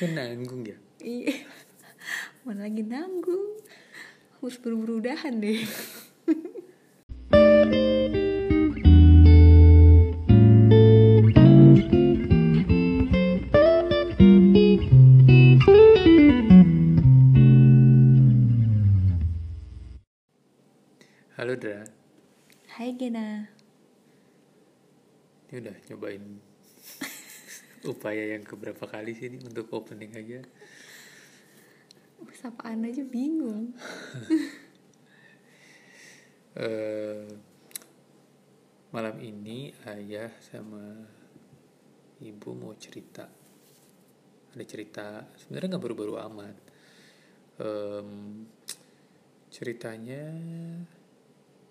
kan 0.00 0.16
nanggung 0.16 0.64
ya 0.64 0.80
Iya. 1.00 1.44
Mana 2.44 2.68
lagi 2.68 2.80
nanggung. 2.84 3.60
Harus 4.40 4.56
buru-buru 4.60 5.00
udahan 5.04 5.36
deh. 5.40 5.60
halo 21.36 21.56
Dra 21.56 21.84
Hai 22.76 22.92
Gena. 22.96 23.48
ini 25.50 25.56
udah 25.60 25.76
nyobain 25.90 26.24
upaya 27.88 28.36
yang 28.36 28.44
keberapa 28.44 28.84
kali 28.84 29.16
sih 29.16 29.32
ini 29.32 29.40
untuk 29.40 29.72
opening 29.72 30.12
aja? 30.12 30.40
Sapaan 32.36 32.84
aja 32.84 33.04
bingung. 33.04 33.70
eh 36.60 37.30
malam 38.90 39.22
ini 39.22 39.70
ayah 39.86 40.34
sama 40.42 40.82
ibu 42.20 42.50
mau 42.52 42.74
cerita. 42.76 43.24
Ada 44.50 44.64
cerita 44.66 45.06
sebenarnya 45.38 45.76
nggak 45.76 45.84
baru-baru 45.84 46.14
amat. 46.26 46.56
Em, 47.60 48.10
ceritanya 49.48 50.26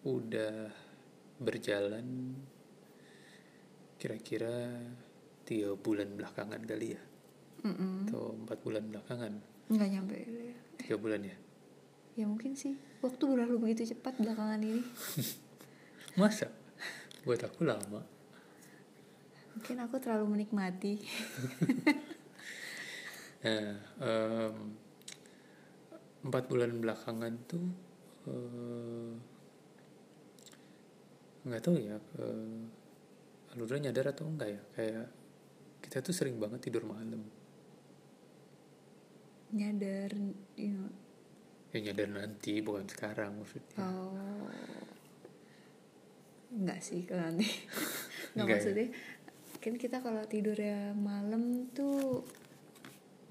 udah 0.07 0.71
berjalan 1.39 2.35
kira-kira 3.99 4.79
tiga 5.49 5.73
bulan 5.73 6.13
belakangan 6.13 6.61
kali 6.61 6.93
ya 6.93 7.01
Mm-mm. 7.65 8.05
atau 8.05 8.37
empat 8.37 8.61
bulan 8.61 8.85
belakangan 8.85 9.33
Nggak 9.67 9.89
nyampe 9.89 10.15
deh. 10.15 10.55
tiga 10.77 10.95
bulan 10.95 11.25
ya 11.25 11.37
Ya 12.13 12.27
mungkin 12.27 12.51
sih. 12.51 12.75
Waktu 12.99 13.23
berlalu 13.25 13.55
begitu 13.63 13.95
cepat 13.95 14.19
belakangan 14.19 14.59
ini. 14.59 14.83
masa 16.19 16.51
buat 17.23 17.39
aku 17.39 17.63
lama 17.63 18.03
Mungkin 19.55 19.75
aku 19.79 19.95
terlalu 19.97 20.37
menikmati. 20.37 20.93
Nah, 23.39 23.71
em, 24.03 24.55
empat 26.19 26.43
bulan 26.51 26.75
belakangan 26.75 27.33
tuh 27.47 27.71
eh, 28.27 29.11
nggak 31.47 31.63
tahu 31.63 31.79
ya, 31.79 31.95
uh, 32.19 32.59
Aludra 33.55 33.79
nyadar 33.79 34.11
atau 34.11 34.27
enggak 34.27 34.49
ya, 34.51 34.61
kayak 34.75 35.07
kita 35.89 36.05
tuh 36.05 36.13
sering 36.13 36.37
banget 36.37 36.69
tidur 36.69 36.85
malam. 36.85 37.25
Nyadar. 39.49 40.13
You 40.53 40.69
know. 40.77 40.93
Ya 41.73 41.81
nyadar 41.81 42.13
nanti, 42.13 42.61
bukan 42.61 42.85
sekarang 42.85 43.41
maksudnya. 43.41 43.81
Oh. 43.81 44.53
Enggak 46.53 46.85
sih 46.85 47.09
kalau 47.09 47.25
nanti. 47.25 47.49
Enggak 47.49 48.37
Enggak 48.37 48.45
ya? 48.45 48.53
maksudnya. 48.53 48.87
Kan 49.57 49.73
kita 49.81 49.97
kalau 50.05 50.21
tidur 50.29 50.53
ya 50.53 50.93
malam 50.93 51.73
tuh 51.73 52.21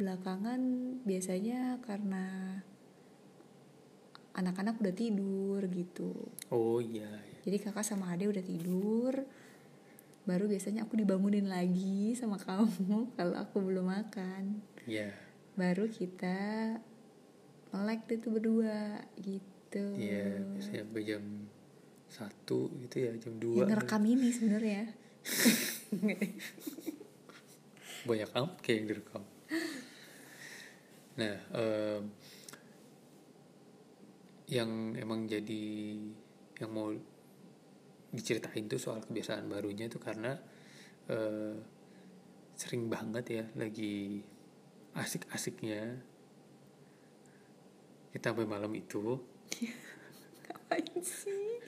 belakangan 0.02 0.58
biasanya 1.06 1.78
karena 1.86 2.58
anak-anak 4.34 4.82
udah 4.82 4.94
tidur 4.98 5.62
gitu. 5.70 6.10
Oh 6.50 6.82
iya, 6.82 7.06
iya. 7.06 7.38
Jadi 7.46 7.56
kakak 7.62 7.86
sama 7.86 8.10
ade 8.10 8.26
udah 8.26 8.42
tidur. 8.42 9.14
Baru 10.28 10.44
biasanya 10.44 10.84
aku 10.84 11.00
dibangunin 11.00 11.48
lagi 11.48 12.12
sama 12.12 12.36
kamu 12.36 13.08
kalau 13.16 13.36
aku 13.40 13.64
belum 13.64 13.88
makan. 13.88 14.60
Iya, 14.84 15.16
Baru 15.56 15.88
kita 15.88 16.76
melek 17.72 18.04
deh 18.04 18.20
tuh 18.20 18.36
berdua 18.36 19.00
gitu. 19.16 19.96
iya. 19.96 20.44
Biasanya 20.52 20.84
sampai 20.84 21.04
jam 21.08 21.24
satu 22.08 22.72
gitu 22.84 23.08
ya, 23.08 23.12
jam 23.20 23.36
dua. 23.40 23.64
yang 23.64 23.68
ngerekam 23.68 24.04
ini 24.04 24.28
sebenarnya 24.32 24.82
banyak 28.08 28.30
amat 28.32 28.56
kayak 28.64 28.76
yang 28.80 28.86
direkam. 28.88 29.22
Nah, 31.20 31.36
em, 31.52 32.02
yang 34.48 34.96
emang 34.96 35.28
jadi 35.28 35.64
yang 36.56 36.72
mau 36.72 36.88
diceritain 38.08 38.64
tuh 38.64 38.80
soal 38.80 39.04
kebiasaan 39.04 39.48
barunya 39.52 39.86
tuh 39.92 40.00
karena 40.00 40.32
eh, 41.12 41.54
sering 42.58 42.88
banget 42.88 43.24
ya 43.28 43.44
lagi 43.54 44.24
asik-asiknya. 44.96 46.02
Kita 48.08 48.32
sampai 48.32 48.48
malam 48.48 48.72
itu 48.74 49.20
ngapain 50.48 51.00
sih? 51.04 51.60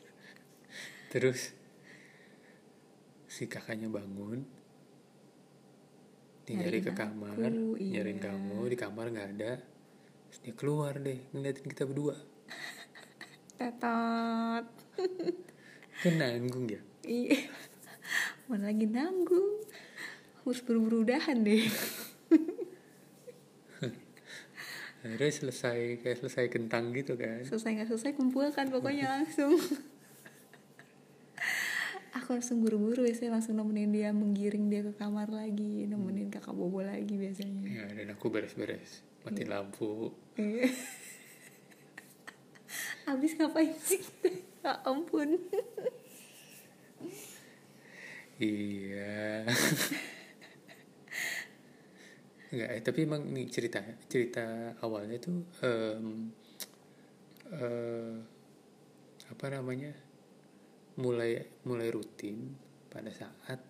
Terus 1.13 1.55
si 3.31 3.47
kakaknya 3.47 3.87
bangun 3.87 4.43
dia 6.51 6.67
nyari 6.67 6.83
ke 6.83 6.91
kamar 6.91 7.39
aku, 7.39 7.79
iya. 7.79 8.03
nyariin 8.03 8.19
kamu 8.19 8.59
di 8.67 8.77
kamar 8.77 9.07
nggak 9.15 9.29
ada. 9.39 9.53
Terus 10.27 10.39
dia 10.43 10.55
keluar 10.59 10.99
deh 10.99 11.31
ngeliatin 11.31 11.71
kita 11.71 11.87
berdua. 11.87 12.19
Tetot 13.55 14.67
kan 16.01 16.15
nanggung 16.17 16.67
ya? 16.69 16.81
Iya. 17.05 17.49
Mana 18.49 18.73
lagi 18.73 18.89
nanggung? 18.89 19.63
Harus 20.43 20.61
buru-buru 20.65 21.05
udahan 21.05 21.45
deh. 21.45 21.69
Akhirnya 25.01 25.33
selesai 25.33 26.05
kayak 26.05 26.17
selesai 26.21 26.45
kentang 26.53 26.93
gitu 26.93 27.17
kan. 27.17 27.41
Selesai 27.41 27.73
nggak 27.73 27.89
selesai 27.89 28.13
kumpulkan 28.17 28.69
pokoknya 28.69 29.09
langsung. 29.21 29.57
Aku 32.21 32.37
langsung 32.37 32.61
buru-buru 32.61 33.09
biasanya 33.09 33.41
langsung 33.41 33.57
nemenin 33.57 33.95
dia 33.95 34.11
menggiring 34.13 34.69
dia 34.69 34.85
ke 34.85 34.93
kamar 34.99 35.33
lagi 35.33 35.89
nemenin 35.89 36.29
kakak 36.29 36.53
bobo 36.53 36.85
lagi 36.85 37.17
biasanya. 37.17 37.65
Ya 37.65 37.85
dan 37.89 38.13
aku 38.13 38.29
beres-beres 38.29 39.01
matiin 39.25 39.49
lampu. 39.49 40.13
Iya. 40.37 40.69
Abis 43.17 43.41
ngapain 43.41 43.73
sih? 43.81 44.05
Ya 44.61 44.77
ampun. 44.85 45.41
iya 48.41 49.45
Enggak, 52.51 52.71
eh, 52.75 52.83
tapi 52.83 52.99
emang 53.07 53.23
nih 53.31 53.47
cerita 53.47 53.79
cerita 54.11 54.75
awalnya 54.83 55.23
tuh 55.23 55.47
em, 55.63 56.35
eh, 57.55 58.17
apa 59.31 59.47
namanya 59.55 59.95
mulai 60.99 61.39
mulai 61.63 61.89
rutin 61.95 62.51
pada 62.91 63.15
saat 63.15 63.63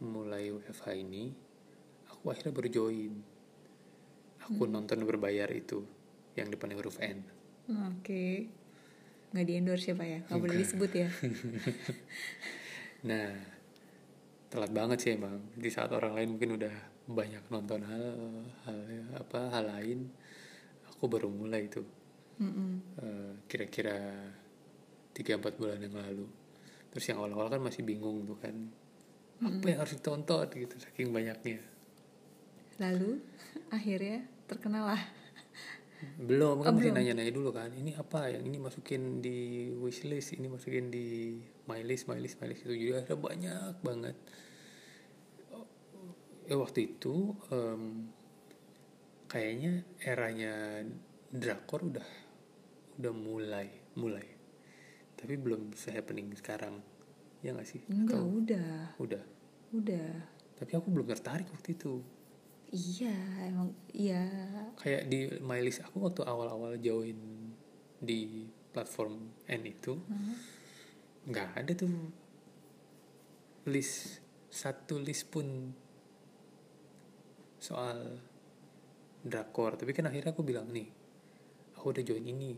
mulai 0.00 0.48
WFH 0.48 0.86
ini 0.96 1.28
aku 2.08 2.32
akhirnya 2.32 2.56
baru 2.56 2.68
join 2.72 3.12
aku 4.48 4.64
nonton 4.64 5.04
berbayar 5.04 5.50
itu 5.52 5.84
yang 6.40 6.48
depannya 6.48 6.80
huruf 6.80 6.96
N 7.04 7.38
Oke. 7.68 8.48
Nggak 9.32 9.46
di 9.46 9.52
endorse 9.60 9.86
ya 9.92 9.94
pak 9.94 10.08
ya? 10.08 10.20
Nggak 10.24 10.40
boleh 10.40 10.56
disebut 10.56 10.90
ya? 10.92 11.08
Nah, 12.98 13.30
telat 14.50 14.74
banget 14.74 14.98
sih 14.98 15.14
emang. 15.14 15.38
Di 15.54 15.70
saat 15.70 15.94
orang 15.94 16.18
lain 16.18 16.34
mungkin 16.34 16.58
udah 16.58 16.74
banyak 17.06 17.46
nonton 17.46 17.86
hal, 17.86 18.04
hal 18.66 18.78
apa 19.14 19.54
hal 19.54 19.70
lain, 19.70 20.10
aku 20.90 21.06
baru 21.06 21.30
mulai 21.30 21.70
itu. 21.70 21.86
Eh, 22.98 23.32
kira-kira 23.46 23.98
3-4 25.14 25.58
bulan 25.58 25.78
yang 25.78 25.94
lalu. 25.94 26.26
Terus 26.90 27.04
yang 27.10 27.22
awal-awal 27.22 27.50
kan 27.50 27.62
masih 27.62 27.86
bingung 27.86 28.26
tuh 28.26 28.38
kan. 28.38 28.54
Apa 29.38 29.66
yang 29.70 29.78
harus 29.86 29.94
ditonton 29.94 30.50
gitu 30.50 30.74
saking 30.82 31.14
banyaknya. 31.14 31.62
Lalu 32.82 33.22
akhirnya 33.76 34.26
terkenal 34.50 34.90
lah. 34.90 35.02
Belum 36.18 36.62
kan 36.62 36.74
Oh, 36.74 36.76
masih 36.78 36.94
nanya-nanya 36.94 37.32
dulu 37.34 37.50
kan. 37.50 37.70
Ini 37.74 37.98
apa 37.98 38.30
yang 38.30 38.46
ini 38.46 38.58
masukin 38.62 39.18
di 39.18 39.70
wishlist, 39.74 40.34
ini 40.34 40.46
masukin 40.46 40.90
di 40.90 41.38
my 41.66 41.80
list, 41.82 42.06
my 42.06 42.18
list, 42.18 42.38
my 42.38 42.46
list 42.50 42.62
itu 42.66 42.74
juga 42.74 43.02
ada 43.02 43.14
banyak 43.18 43.82
banget. 43.82 44.16
Ya 46.48 46.56
waktu 46.56 46.96
itu 46.96 47.36
em, 47.52 48.08
kayaknya 49.28 49.84
eranya 50.00 50.82
drakor 51.28 51.84
udah 51.84 52.08
udah 52.98 53.12
mulai 53.14 53.68
mulai. 53.94 54.26
Tapi 55.18 55.34
belum 55.34 55.74
se-happening 55.74 56.30
sekarang. 56.38 56.78
Ya 57.42 57.54
gak 57.54 57.66
sih? 57.66 57.82
Enggak, 57.90 58.18
Atau 58.18 58.26
udah. 58.42 58.70
udah. 58.98 59.24
Udah. 59.74 60.10
Tapi 60.58 60.72
aku 60.74 60.88
belum 60.90 61.06
tertarik 61.06 61.46
waktu 61.50 61.74
itu. 61.74 62.02
Iya, 62.68 63.16
emang 63.48 63.72
iya. 63.96 64.28
kayak 64.76 65.08
di 65.08 65.40
my 65.40 65.64
list 65.64 65.80
aku 65.80 66.04
waktu 66.04 66.20
awal-awal 66.20 66.76
join 66.76 67.16
di 67.96 68.44
platform 68.70 69.32
N 69.48 69.62
itu 69.64 69.96
nggak 71.24 71.48
ada 71.64 71.72
tuh 71.72 71.92
list. 73.72 74.20
Satu 74.48 75.00
list 75.00 75.32
pun 75.32 75.72
soal 77.56 78.20
drakor. 79.24 79.80
Tapi 79.80 79.96
kan 79.96 80.08
akhirnya 80.12 80.36
aku 80.36 80.44
bilang 80.44 80.68
nih 80.68 80.88
aku 81.72 81.96
udah 81.96 82.04
join 82.04 82.24
ini. 82.24 82.52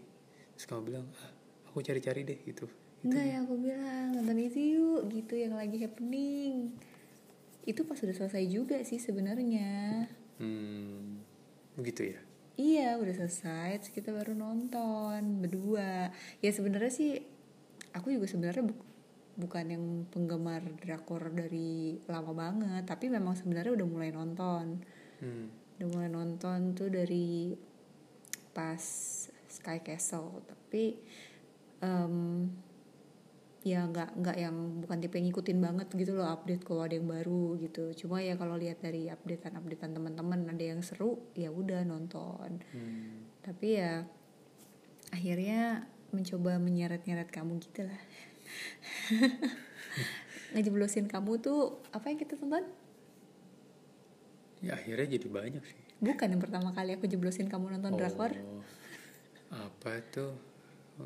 Terus 0.58 0.66
kamu 0.66 0.82
bilang 0.90 1.06
ah 1.22 1.30
aku 1.70 1.86
cari-cari 1.86 2.26
deh 2.26 2.38
gitu. 2.42 2.66
Enggak 3.06 3.24
ya 3.30 3.36
aku 3.46 3.54
bilang 3.62 4.06
nonton 4.12 4.38
itu 4.42 4.58
yuk 4.74 5.00
gitu 5.08 5.34
yang 5.38 5.54
lagi 5.54 5.80
happening 5.80 6.74
itu 7.64 7.84
pas 7.84 7.98
udah 8.00 8.16
selesai 8.16 8.44
juga 8.48 8.80
sih 8.82 8.96
sebenarnya. 8.96 10.06
Hmm 10.40 11.20
begitu 11.76 12.12
ya? 12.12 12.20
Iya 12.60 12.88
udah 13.00 13.14
selesai 13.16 13.80
terus 13.80 13.92
kita 13.94 14.12
baru 14.12 14.36
nonton 14.36 15.40
berdua. 15.40 16.12
Ya 16.44 16.50
sebenarnya 16.52 16.92
sih 16.92 17.20
aku 17.96 18.12
juga 18.12 18.28
sebenarnya 18.28 18.68
bu- 18.68 18.88
bukan 19.40 19.64
yang 19.72 19.84
penggemar 20.12 20.60
drakor 20.84 21.32
dari 21.32 21.96
lama 22.04 22.36
banget 22.36 22.84
tapi 22.84 23.08
memang 23.08 23.32
sebenarnya 23.32 23.72
udah 23.72 23.88
mulai 23.88 24.10
nonton. 24.12 24.84
Hmm. 25.24 25.48
Udah 25.80 25.88
mulai 25.88 26.08
nonton 26.12 26.76
tuh 26.76 26.92
dari 26.92 27.56
pas 28.52 28.82
Sky 29.48 29.80
Castle. 29.80 30.44
Tapi 30.44 31.00
em, 31.80 32.44
ya 33.60 33.84
nggak 33.84 34.16
nggak 34.16 34.36
yang 34.40 34.56
bukan 34.80 34.96
tipe 35.04 35.20
yang 35.20 35.28
ngikutin 35.28 35.58
banget 35.60 35.88
gitu 35.92 36.16
loh 36.16 36.32
update 36.32 36.64
kalau 36.64 36.88
ada 36.88 36.96
yang 36.96 37.08
baru 37.08 37.60
gitu. 37.60 37.92
Cuma 37.92 38.24
ya 38.24 38.34
kalau 38.40 38.56
lihat 38.56 38.80
dari 38.80 39.12
updatean 39.12 39.60
updatean 39.60 39.92
teman-teman 39.92 40.48
ada 40.48 40.64
yang 40.64 40.80
seru 40.80 41.20
ya 41.36 41.52
udah 41.52 41.84
nonton. 41.84 42.64
Hmm. 42.72 43.28
Tapi 43.44 43.66
ya 43.76 44.08
akhirnya 45.12 45.84
mencoba 46.10 46.56
menyeret-nyeret 46.56 47.28
kamu 47.28 47.60
gitu 47.60 47.84
lah. 47.84 48.00
Ngejeblosin 50.56 51.06
kamu 51.06 51.38
tuh 51.44 51.84
apa 51.92 52.10
yang 52.10 52.18
kita 52.18 52.40
tonton? 52.40 52.64
Ya 54.64 54.76
akhirnya 54.76 55.20
jadi 55.20 55.28
banyak 55.28 55.62
sih. 55.62 55.80
Bukan 56.00 56.32
yang 56.32 56.40
pertama 56.40 56.72
kali 56.72 56.96
aku 56.96 57.04
jeblosin 57.04 57.52
kamu 57.52 57.76
nonton 57.76 57.92
drakor? 58.00 58.32
Oh, 58.32 58.64
apa 59.52 60.00
tuh 60.08 60.49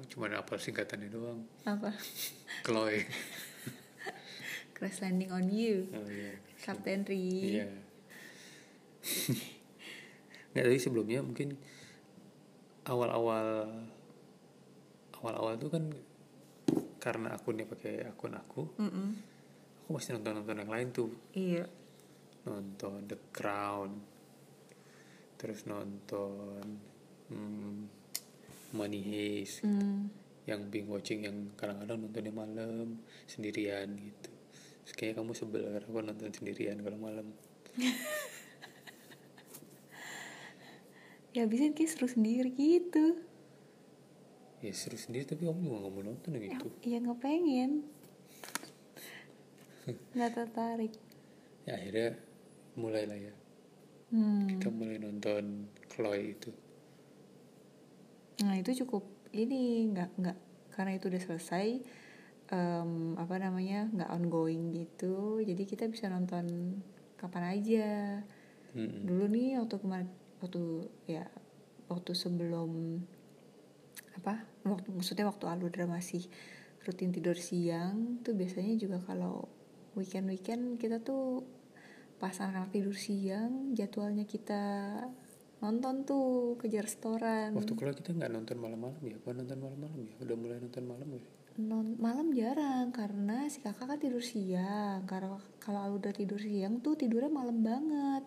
cuma 0.08 0.30
apa 0.32 0.54
singkatannya 0.56 1.08
doang. 1.10 1.40
Apa? 1.66 1.94
Chloe. 2.66 3.04
Crash 4.74 5.00
Landing 5.04 5.30
on 5.30 5.46
You. 5.48 5.86
Oh 5.94 6.06
iya. 6.10 6.34
Captain 6.58 7.06
Ri. 7.06 7.60
Iya. 7.60 7.68
Nggak 10.54 10.64
tadi 10.70 10.78
sebelumnya 10.80 11.20
mungkin 11.20 11.58
awal-awal 12.88 13.68
awal-awal 15.20 15.54
tuh 15.56 15.70
kan 15.72 15.84
karena 17.00 17.36
akunnya 17.36 17.68
pakai 17.68 18.08
akun 18.08 18.32
aku 18.32 18.64
Mm-mm. 18.80 19.08
aku 19.84 19.90
masih 19.92 20.16
nonton 20.16 20.40
nonton 20.40 20.60
yang 20.60 20.72
lain 20.72 20.88
tuh. 20.92 21.10
Iya. 21.36 21.64
Nonton 22.48 23.08
The 23.08 23.18
Crown 23.32 24.14
terus 25.34 25.68
nonton 25.68 26.80
hmm, 27.28 28.03
Money 28.74 29.00
Heist 29.06 29.62
Hmm. 29.62 30.10
yang 30.44 30.68
binge 30.68 30.90
watching 30.90 31.24
yang 31.24 31.54
kadang-kadang 31.54 32.02
nontonnya 32.02 32.34
malam 32.34 33.00
sendirian 33.24 33.94
gitu. 33.96 34.30
Terus 34.84 34.92
kayaknya 34.92 35.22
kamu 35.22 35.32
sebel 35.32 35.62
karena 35.64 35.86
aku 35.88 36.00
nonton 36.02 36.30
sendirian 36.34 36.76
kalau 36.82 36.98
malam. 36.98 37.26
Ya 41.34 41.50
bisa 41.50 41.66
kayak 41.74 41.90
seru 41.90 42.06
sendiri 42.06 42.54
gitu. 42.54 43.18
Ya 44.62 44.70
seru 44.70 44.94
sendiri 44.94 45.26
tapi 45.26 45.42
kamu 45.42 45.66
juga 45.66 45.82
gak 45.82 45.92
mau 45.92 46.02
nonton 46.06 46.30
ya, 46.38 46.46
gitu. 46.46 46.66
ya 46.86 46.96
nggak 47.02 47.18
pengen. 47.18 47.70
Nggak 50.14 50.30
tertarik. 50.30 50.94
Ya 51.66 51.74
akhirnya 51.74 52.10
mulailah 52.78 53.18
ya. 53.18 53.34
Hmm. 54.14 54.46
kita 54.46 54.70
mulai 54.70 55.02
nonton 55.02 55.66
Chloe 55.90 56.38
itu 56.38 56.54
Nah 58.42 58.58
itu 58.58 58.74
cukup 58.82 59.06
ini 59.30 59.86
nggak 59.94 60.10
nggak 60.18 60.38
karena 60.74 60.98
itu 60.98 61.06
udah 61.06 61.22
selesai 61.22 61.66
em, 62.50 62.90
apa 63.14 63.34
namanya 63.38 63.86
nggak 63.94 64.10
ongoing 64.10 64.74
gitu 64.74 65.38
jadi 65.42 65.62
kita 65.62 65.84
bisa 65.86 66.10
nonton 66.10 66.78
kapan 67.18 67.56
aja 67.56 67.90
Mm-mm. 68.74 69.06
dulu 69.06 69.24
nih 69.30 69.62
waktu 69.62 69.76
kemarin 69.78 70.08
waktu 70.42 70.90
ya 71.06 71.24
waktu 71.86 72.12
sebelum 72.12 73.00
apa 74.18 74.42
waktu 74.66 74.88
maksudnya 74.90 75.26
waktu 75.30 75.44
Aludra 75.46 75.86
masih 75.86 76.26
rutin 76.84 77.14
tidur 77.14 77.38
siang 77.38 78.20
tuh 78.20 78.36
biasanya 78.36 78.74
juga 78.76 79.00
kalau 79.02 79.48
weekend 79.94 80.28
weekend 80.28 80.76
kita 80.76 81.00
tuh 81.00 81.46
pas 82.18 82.34
anak-anak 82.38 82.70
tidur 82.70 82.96
siang 82.96 83.74
jadwalnya 83.74 84.26
kita 84.28 84.62
nonton 85.64 86.04
tuh 86.04 86.60
kejar 86.60 86.84
restoran 86.84 87.56
waktu 87.56 87.72
Chloe 87.72 87.96
kita 87.96 88.12
nggak 88.12 88.28
nonton 88.28 88.56
malam-malam 88.60 89.00
ya? 89.00 89.16
Apa 89.16 89.32
nonton 89.32 89.58
malam-malam 89.64 90.00
ya? 90.04 90.14
Udah 90.20 90.36
mulai 90.36 90.56
nonton 90.60 90.84
malam 90.84 91.08
ya 91.16 91.24
non 91.54 91.94
malam 92.02 92.34
jarang 92.34 92.90
karena 92.90 93.46
si 93.46 93.62
kakak 93.62 93.86
kan 93.86 93.98
tidur 94.02 94.22
siang. 94.22 95.06
Karena 95.06 95.38
kalau 95.62 95.94
udah 95.94 96.10
tidur 96.10 96.42
siang 96.42 96.82
tuh 96.82 96.98
tidurnya 96.98 97.30
malam 97.30 97.62
banget. 97.62 98.24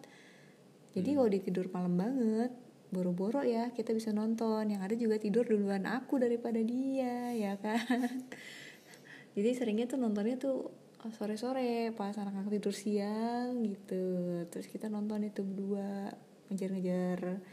Jadi 0.95 1.09
kalau 1.13 1.27
dia 1.27 1.41
tidur 1.43 1.67
malam 1.69 1.93
banget 1.99 2.51
boro-boro 2.87 3.43
ya 3.43 3.75
kita 3.75 3.91
bisa 3.91 4.15
nonton. 4.15 4.71
Yang 4.71 4.81
ada 4.81 4.95
juga 4.95 5.15
tidur 5.19 5.43
duluan 5.43 5.83
aku 5.83 6.23
daripada 6.23 6.63
dia 6.63 7.35
ya 7.35 7.53
kan? 7.59 8.23
Jadi 9.35 9.49
seringnya 9.53 9.91
tuh 9.91 9.99
nontonnya 9.99 10.39
tuh 10.39 10.71
sore-sore 11.07 11.93
pas 11.93 12.15
anak-anak 12.15 12.47
tidur 12.47 12.71
siang 12.71 13.59
gitu. 13.67 14.47
Terus 14.47 14.71
kita 14.71 14.87
nonton 14.87 15.27
itu 15.27 15.43
berdua 15.43 16.15
ngejar-ngejar 16.47 17.43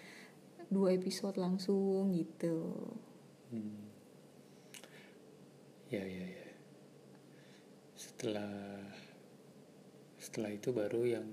dua 0.70 0.88
episode 0.96 1.36
langsung 1.38 2.14
gitu 2.14 2.74
Hmm. 3.54 3.86
Ya 5.94 6.02
ya 6.02 6.26
ya. 6.26 6.46
Setelah 7.94 8.50
setelah 10.18 10.50
itu 10.50 10.74
baru 10.74 11.06
yang 11.06 11.26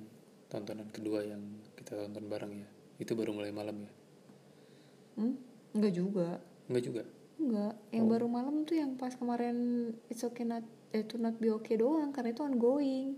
tontonan 0.52 0.86
kedua 0.94 1.25
yang 1.25 1.42
kita 1.74 1.98
tonton 1.98 2.30
bareng 2.30 2.54
ya. 2.62 2.69
Itu 3.02 3.18
baru 3.18 3.34
mulai 3.34 3.50
malam 3.50 3.81
ya. 3.81 3.92
Hmm? 5.18 5.34
Enggak 5.74 5.94
juga. 5.98 6.30
Enggak 6.69 6.84
juga. 6.86 7.04
Enggak. 7.42 7.74
Yang 7.90 8.06
baru 8.06 8.28
malam 8.30 8.56
tuh 8.69 8.78
yang 8.78 8.94
pas 9.02 9.18
kemarin 9.18 9.57
It's 10.12 10.22
Okay 10.22 10.46
Not 10.46 10.62
eh, 10.94 11.02
To 11.02 11.18
Not 11.18 11.42
Be 11.42 11.50
Okay 11.57 11.81
doang 11.81 12.14
karena 12.14 12.38
itu 12.38 12.46
ongoing. 12.46 13.18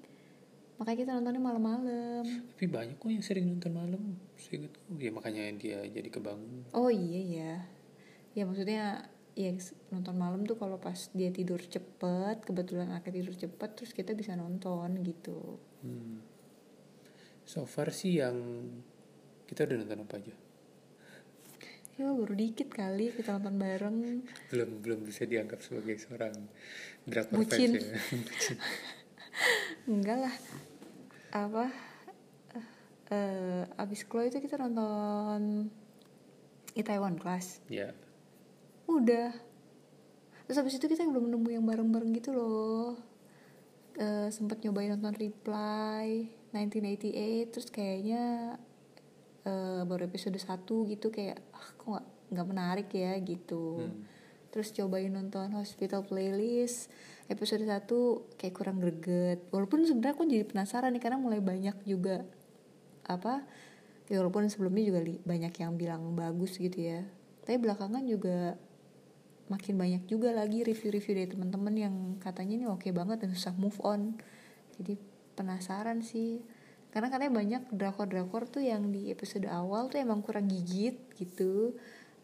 Makanya 0.84 1.00
kita 1.00 1.12
nontonnya 1.16 1.40
malam-malam. 1.40 2.26
Tapi 2.28 2.68
banyak 2.68 3.00
kok 3.00 3.08
yang 3.08 3.24
sering 3.24 3.48
nonton 3.48 3.72
malam. 3.72 4.20
Seingatku. 4.36 5.00
Ya 5.00 5.16
makanya 5.16 5.48
dia 5.56 5.80
jadi 5.88 6.12
kebangun. 6.12 6.68
Oh 6.76 6.92
iya 6.92 7.22
ya. 7.24 7.54
Ya 8.36 8.44
maksudnya 8.44 9.08
ya 9.32 9.56
nonton 9.96 10.20
malam 10.20 10.44
tuh 10.44 10.60
kalau 10.60 10.84
pas 10.84 11.08
dia 11.16 11.32
tidur 11.32 11.64
cepet, 11.64 12.44
kebetulan 12.44 12.92
anaknya 12.92 13.24
tidur 13.24 13.32
cepet, 13.32 13.70
terus 13.80 13.96
kita 13.96 14.12
bisa 14.12 14.36
nonton 14.36 15.00
gitu. 15.08 15.56
Hmm. 15.88 16.20
So 17.48 17.64
far 17.64 17.96
sih 17.96 18.20
yang 18.20 18.68
kita 19.48 19.64
udah 19.64 19.88
nonton 19.88 20.04
apa 20.04 20.20
aja? 20.20 20.36
Ya 21.96 22.12
baru 22.12 22.36
dikit 22.36 22.76
kali 22.76 23.16
kita 23.16 23.40
nonton 23.40 23.56
bareng. 23.56 24.28
Belum 24.52 24.84
belum 24.84 25.08
bisa 25.08 25.24
dianggap 25.24 25.64
sebagai 25.64 25.96
seorang 25.96 26.36
drakor 27.08 27.40
fans 27.48 27.72
ya. 27.72 27.88
Enggak 29.88 30.28
lah. 30.28 30.36
Apa? 31.34 31.66
eh 33.10 33.66
abis 33.78 34.06
Chloe 34.08 34.32
itu 34.32 34.40
kita 34.40 34.56
nonton 34.58 35.68
Itaewon 36.78 37.18
Class. 37.18 37.62
ya. 37.70 37.94
Udah. 38.90 39.34
Terus 40.46 40.58
habis 40.60 40.78
itu 40.78 40.86
kita 40.90 41.06
belum 41.06 41.30
nemu 41.30 41.50
yang 41.50 41.66
bareng-bareng 41.66 42.14
gitu 42.18 42.34
loh. 42.34 42.98
Eh 43.98 44.30
sempet 44.34 44.62
nyobain 44.66 44.94
nonton 44.94 45.14
Reply 45.14 46.26
1988 46.54 47.54
terus 47.54 47.68
kayaknya 47.70 48.56
eh 49.44 49.82
baru 49.86 50.08
episode 50.08 50.38
1 50.38 50.66
gitu 50.66 51.08
kayak 51.10 51.38
ah 51.54 51.68
kok 51.76 51.88
nggak 51.90 52.06
nggak 52.34 52.48
menarik 52.50 52.90
ya 52.94 53.14
gitu. 53.22 53.84
Hmm. 53.86 54.06
Terus 54.50 54.74
cobain 54.74 55.10
nonton 55.10 55.54
Hospital 55.58 56.06
Playlist 56.06 56.90
episode 57.32 57.64
1 57.64 57.88
kayak 58.36 58.56
kurang 58.56 58.84
greget. 58.84 59.48
Walaupun 59.54 59.88
sebenarnya 59.88 60.16
aku 60.16 60.28
jadi 60.28 60.46
penasaran 60.48 60.92
nih 60.92 61.04
karena 61.04 61.20
mulai 61.20 61.40
banyak 61.40 61.76
juga 61.88 62.28
apa 63.04 63.44
ya 64.08 64.20
walaupun 64.24 64.48
sebelumnya 64.48 64.84
juga 64.84 65.00
banyak 65.24 65.54
yang 65.56 65.72
bilang 65.80 66.16
bagus 66.16 66.60
gitu 66.60 66.80
ya. 66.80 67.08
Tapi 67.44 67.60
belakangan 67.60 68.04
juga 68.08 68.56
makin 69.52 69.76
banyak 69.76 70.04
juga 70.08 70.32
lagi 70.32 70.64
review-review 70.64 71.14
dari 71.20 71.30
teman-teman 71.30 71.76
yang 71.76 71.96
katanya 72.20 72.54
ini 72.64 72.66
oke 72.68 72.88
banget 72.96 73.28
dan 73.28 73.30
susah 73.32 73.54
move 73.56 73.76
on. 73.84 74.16
Jadi 74.80 74.96
penasaran 75.36 76.04
sih. 76.04 76.44
Karena 76.94 77.10
katanya 77.10 77.34
banyak 77.34 77.64
drakor-drakor 77.74 78.46
tuh 78.54 78.62
yang 78.62 78.94
di 78.94 79.10
episode 79.10 79.50
awal 79.50 79.90
tuh 79.90 79.98
emang 79.98 80.22
kurang 80.22 80.46
gigit 80.46 80.96
gitu. 81.18 81.74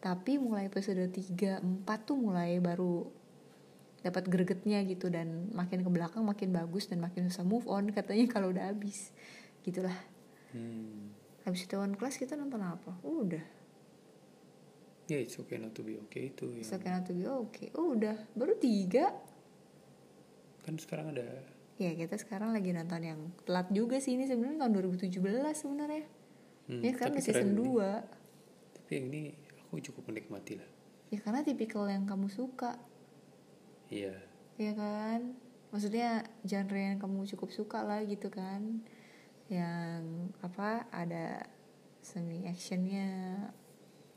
Tapi 0.00 0.40
mulai 0.40 0.70
episode 0.70 1.10
3, 1.10 1.60
4 1.60 1.84
tuh 2.08 2.16
mulai 2.16 2.56
baru 2.62 3.19
dapat 4.00 4.28
gregetnya 4.32 4.80
gitu 4.88 5.12
dan 5.12 5.52
makin 5.52 5.84
ke 5.84 5.90
belakang 5.92 6.24
makin 6.24 6.56
bagus 6.56 6.88
dan 6.88 7.04
makin 7.04 7.28
susah 7.28 7.44
move 7.44 7.68
on 7.68 7.92
katanya 7.92 8.26
kalau 8.32 8.52
udah 8.52 8.72
habis. 8.72 9.12
Gitulah. 9.64 9.96
Hmm. 10.50 11.14
habis 11.46 11.64
itu 11.64 11.78
one 11.78 11.96
class 11.96 12.18
kita 12.18 12.36
nonton 12.36 12.60
apa? 12.60 12.90
Udah. 13.06 13.44
Ya 15.08 15.18
it's 15.18 15.38
okay 15.38 15.56
not 15.56 15.72
to 15.74 15.82
be 15.82 15.96
okay 16.06 16.30
itu 16.30 16.46
yang 16.52 16.66
Second 16.66 16.92
Not 17.00 17.04
to 17.06 17.12
be 17.16 17.24
okay. 17.26 17.68
Udah. 17.74 18.16
Baru 18.36 18.54
tiga. 18.60 19.14
Kan 20.66 20.76
sekarang 20.76 21.16
ada 21.16 21.26
ya 21.80 21.96
kita 21.96 22.20
sekarang 22.20 22.52
lagi 22.52 22.76
nonton 22.76 23.00
yang 23.00 23.20
telat 23.48 23.72
juga 23.72 23.96
sih 24.04 24.12
ini 24.12 24.28
sebenarnya 24.28 24.68
tahun 24.68 24.72
2017 25.00 25.16
sebenarnya. 25.56 26.04
Hmm, 26.68 26.80
ya 26.84 26.90
sekarang 26.92 27.12
udah 27.16 27.24
season 27.24 27.48
keren 27.48 27.56
ini. 27.56 28.12
2 28.76 28.76
tapi 28.76 28.90
yang 28.98 29.06
ini 29.08 29.22
aku 29.64 29.74
cukup 29.80 30.02
menikmati 30.12 30.60
lah. 30.60 30.68
Ya 31.08 31.18
karena 31.24 31.40
tipikal 31.40 31.88
yang 31.88 32.04
kamu 32.04 32.28
suka 32.28 32.76
iya. 33.90 34.14
Ya 34.56 34.72
kan? 34.72 35.36
Maksudnya 35.70 36.24
genre 36.46 36.80
yang 36.80 36.98
kamu 36.98 37.28
cukup 37.36 37.50
suka 37.52 37.84
lah 37.84 38.00
gitu 38.06 38.32
kan. 38.32 38.82
Yang 39.50 40.32
apa 40.40 40.86
ada 40.94 41.44
semi 42.00 42.48
actionnya 42.48 43.10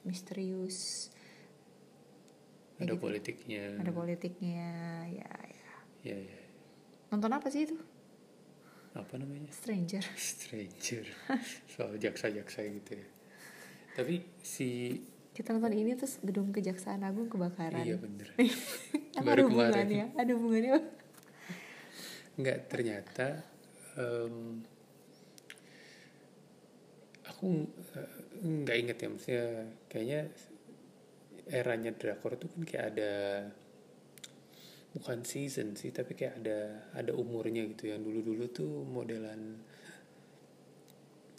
misterius. 0.07 1.11
Ya 2.79 2.87
ada 2.87 2.95
gitu. 2.95 3.03
politiknya. 3.03 3.81
Ada 3.81 3.91
politiknya 3.91 4.69
ya 5.09 5.31
ya. 5.51 5.73
Ya 6.03 6.17
ya 6.21 6.43
nonton 7.13 7.29
apa 7.29 7.45
sih 7.53 7.69
itu? 7.69 7.77
Apa 8.97 9.21
namanya? 9.21 9.53
Stranger. 9.53 10.01
Stranger. 10.33 11.05
Soal 11.69 12.01
jaksa-jaksa 12.01 12.65
gitu 12.65 12.97
ya. 12.97 13.07
Tapi 13.93 14.25
si 14.41 14.97
kita 15.33 15.49
nonton 15.49 15.73
ini 15.73 15.97
terus 15.97 16.21
gedung 16.21 16.53
kejaksaan 16.53 17.01
agung 17.01 17.25
kebakaran. 17.25 17.81
Iya 17.81 17.97
bener. 17.97 18.27
Apa 19.17 19.25
baru 19.25 19.49
kemarin. 19.49 20.13
ada 20.13 20.31
hubungannya 20.33 20.73
nggak 22.33 22.59
ternyata 22.65 23.45
em, 23.93 24.65
aku 27.29 27.69
eh, 27.93 28.13
nggak 28.41 28.77
inget 28.81 28.97
ya 28.97 29.07
maksudnya 29.13 29.45
kayaknya 29.85 30.21
eranya 31.53 31.91
drakor 31.93 32.41
tuh 32.41 32.49
kan 32.49 32.61
kayak 32.65 32.85
ada 32.97 33.13
bukan 34.97 35.25
season 35.25 35.77
sih 35.77 35.93
tapi 35.93 36.17
kayak 36.17 36.41
ada 36.41 36.89
ada 36.97 37.11
umurnya 37.13 37.65
gitu. 37.69 37.89
Yang 37.89 38.01
dulu 38.09 38.19
dulu 38.33 38.43
tuh 38.49 38.71
modelan 38.85 39.61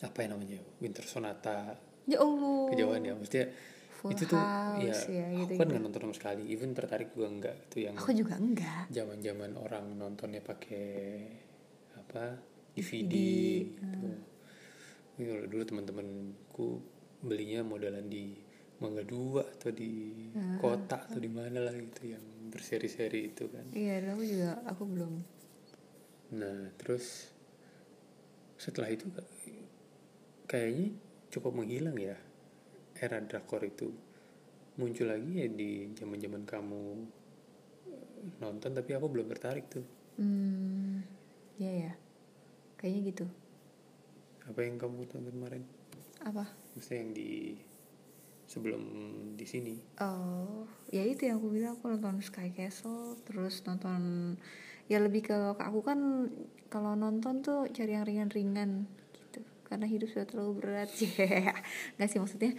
apa 0.03 0.19
ya 0.23 0.29
namanya 0.31 0.61
Winter 0.79 1.07
Sonata. 1.07 1.75
Ya 2.07 2.23
allah. 2.23 2.71
Kejauhan 2.71 3.03
ya 3.03 3.15
maksudnya 3.19 3.47
Full 4.05 4.13
itu 4.13 4.29
tuh 4.29 4.37
ya, 4.37 4.93
House, 4.93 5.09
ya, 5.09 5.25
aku 5.33 5.49
gitu-gitu. 5.49 5.61
kan 5.65 5.67
nggak 5.73 5.83
nonton 5.89 6.01
sama 6.05 6.15
sekali 6.21 6.43
even 6.53 6.77
tertarik 6.77 7.09
juga 7.17 7.29
enggak 7.33 7.57
itu 7.73 7.77
yang 7.89 7.97
aku 7.97 8.13
juga 8.13 8.35
enggak 8.37 8.85
zaman 8.93 9.19
zaman 9.25 9.51
orang 9.57 9.85
nontonnya 9.97 10.45
pakai 10.45 10.93
apa 11.97 12.37
DVD, 12.77 13.01
DVD, 13.01 13.15
gitu. 13.81 14.09
Ini 15.15 15.23
kalau 15.25 15.45
dulu 15.49 15.63
teman-temanku 15.65 16.69
belinya 17.25 17.65
modelan 17.65 18.05
di 18.05 18.37
Mangga 18.85 19.07
Dua 19.09 19.41
atau 19.41 19.73
di 19.73 20.29
kota 20.61 21.09
atau 21.09 21.17
di 21.17 21.31
mana 21.33 21.65
lah 21.65 21.73
gitu 21.73 22.13
yang 22.13 22.53
berseri-seri 22.53 23.33
itu 23.33 23.49
kan. 23.49 23.73
iya 23.73 24.05
dan 24.05 24.21
aku 24.21 24.25
juga 24.29 24.51
aku 24.69 24.83
belum 24.85 25.13
Nah 26.37 26.77
terus 26.77 27.33
setelah 28.61 28.93
itu 28.93 29.09
kayaknya 30.45 30.93
cukup 31.33 31.57
menghilang 31.57 31.97
ya 31.97 32.21
era 33.05 33.19
drakor 33.29 33.63
itu 33.73 33.89
muncul 34.81 35.07
lagi 35.13 35.33
ya 35.43 35.49
di 35.61 35.71
zaman-zaman 35.99 36.43
kamu 36.53 36.83
eh, 37.89 38.29
nonton 38.43 38.71
tapi 38.75 38.91
aku 38.97 39.07
belum 39.13 39.27
tertarik 39.33 39.67
tuh. 39.71 39.85
hmm 40.19 41.03
ya 41.57 41.71
ya 41.87 41.93
kayaknya 42.79 43.01
gitu 43.11 43.27
Apa 44.45 44.61
yang 44.61 44.77
kamu 44.77 45.09
tonton 45.09 45.33
kemarin? 45.33 45.65
apa 46.21 46.45
Maksudnya 46.75 46.99
yang 47.01 47.13
di 47.15 47.31
sebelum 48.45 48.83
di 49.35 49.47
sini. 49.49 49.75
Oh, 50.01 50.69
ya 50.93 51.01
itu 51.03 51.27
yang 51.27 51.41
aku 51.41 51.49
bilang 51.51 51.73
aku 51.79 51.87
nonton 51.91 52.21
Sky 52.21 52.53
Castle, 52.53 53.17
terus 53.25 53.65
nonton 53.65 54.35
ya 54.87 55.01
lebih 55.01 55.25
ke 55.25 55.37
ke 55.57 55.63
aku 55.65 55.81
kan 55.81 56.29
kalau 56.69 56.93
nonton 56.95 57.41
tuh 57.41 57.65
cari 57.73 57.97
yang 57.97 58.05
ringan-ringan 58.05 58.85
gitu, 59.17 59.41
karena 59.65 59.87
hidup 59.89 60.13
sudah 60.13 60.27
terlalu 60.29 60.53
berat 60.61 60.91
ya, 61.01 61.57
nggak 61.97 62.09
sih 62.11 62.19
maksudnya 62.21 62.53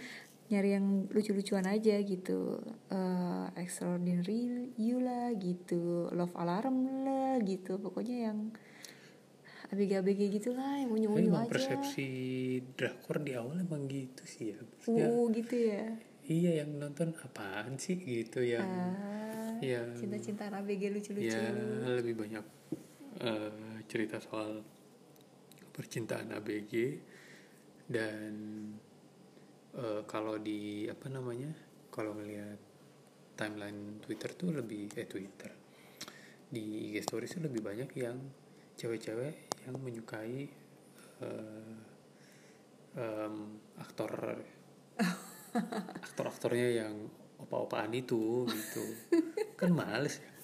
nyari 0.46 0.70
yang 0.72 0.86
lucu-lucuan 1.08 1.66
aja 1.66 1.98
gitu, 1.98 2.62
Eh, 2.86 3.46
Extraordinary 3.56 4.70
You 4.74 4.98
lah 4.98 5.34
gitu, 5.34 6.06
Love 6.10 6.34
Alarm 6.34 6.76
lah 7.02 7.34
gitu, 7.40 7.76
pokoknya 7.76 8.30
yang 8.30 8.38
abg-abg 9.66 10.06
gitulah 10.30 10.78
yang 10.78 10.88
Tapi 10.88 10.98
unyu-unyu 11.00 11.32
aja. 11.34 11.50
persepsi 11.50 12.06
drakor 12.72 13.18
di 13.18 13.34
awal 13.34 13.58
emang 13.58 13.84
gitu 13.84 14.22
sih 14.22 14.54
ya. 14.54 14.58
Maksudnya, 14.62 15.06
Uh, 15.08 15.26
gitu 15.28 15.56
ya. 15.58 15.84
iya 16.24 16.50
yang 16.60 16.70
nonton 16.76 17.10
apaan 17.16 17.74
sih 17.74 17.96
gitu 17.96 18.40
yang 18.40 18.62
Ah, 18.62 19.58
yang 19.58 19.90
cinta-cintaan 19.92 20.54
ABG 20.56 20.82
lucu-lucu. 20.92 21.26
ya 21.28 21.50
lebih 21.92 22.14
banyak 22.16 22.46
eh, 23.18 23.52
cerita 23.84 24.18
soal 24.18 24.62
percintaan 25.68 26.30
ABG 26.32 27.02
dan 27.86 28.32
eh, 29.76 30.02
kalau 30.08 30.40
di 30.40 30.88
apa 30.88 31.06
namanya 31.12 31.52
kalau 31.92 32.16
ngelihat 32.16 32.60
timeline 33.36 34.00
Twitter 34.00 34.32
tuh 34.32 34.50
lebih 34.56 34.92
eh 34.96 35.08
Twitter. 35.08 35.52
Di 36.48 36.92
IG 36.92 37.04
stories 37.04 37.36
tuh 37.36 37.44
lebih 37.44 37.60
banyak 37.60 37.90
yang 37.96 38.16
cewek-cewek 38.76 39.64
yang 39.68 39.76
menyukai 39.80 40.48
eh, 41.20 41.74
em, 42.96 43.36
aktor. 43.76 44.12
Aktor-aktornya 46.04 46.84
yang 46.84 47.08
opa-opaan 47.40 47.92
itu 47.96 48.44
gitu. 48.44 48.84
Kan 49.56 49.72
males 49.72 50.20
ya. 50.20 50.36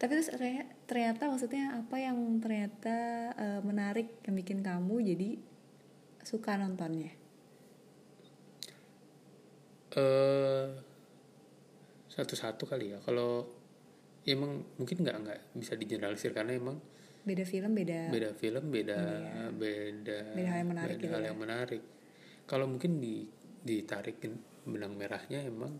Tapi 0.00 0.16
terus 0.16 0.32
ternyata, 0.88 1.28
maksudnya 1.28 1.76
apa 1.76 1.96
yang 2.00 2.16
ternyata 2.40 2.96
eh, 3.36 3.60
menarik 3.60 4.24
yang 4.24 4.34
bikin 4.36 4.64
kamu 4.64 4.96
jadi 5.12 5.30
suka 6.22 6.56
nontonnya? 6.56 7.12
eh 9.90 10.66
satu-satu 12.06 12.62
kali 12.62 12.94
ya 12.94 12.98
kalau 13.02 13.42
ya 14.22 14.38
emang 14.38 14.62
mungkin 14.78 15.02
nggak 15.02 15.16
nggak 15.18 15.38
bisa 15.56 15.74
digeneralisir 15.74 16.30
karena 16.30 16.54
emang 16.54 16.78
Beda 17.20 17.44
film, 17.44 17.74
beda. 17.76 18.08
beda 18.08 18.30
film 18.32 18.70
beda 18.70 18.96
Iya. 18.96 19.44
beda 19.52 20.18
Beda 20.32 20.48
hal 20.48 20.58
yang 20.62 20.70
menarik 20.70 20.94
beda 20.94 21.02
gitu 21.02 21.10
hal 21.12 21.22
ya. 21.22 21.28
yang 21.28 21.38
menarik 21.38 21.82
kalau 22.46 22.66
mungkin 22.66 23.02
di 23.02 23.26
ditarik 23.60 24.16
benang 24.64 24.94
merahnya 24.94 25.42
emang 25.42 25.74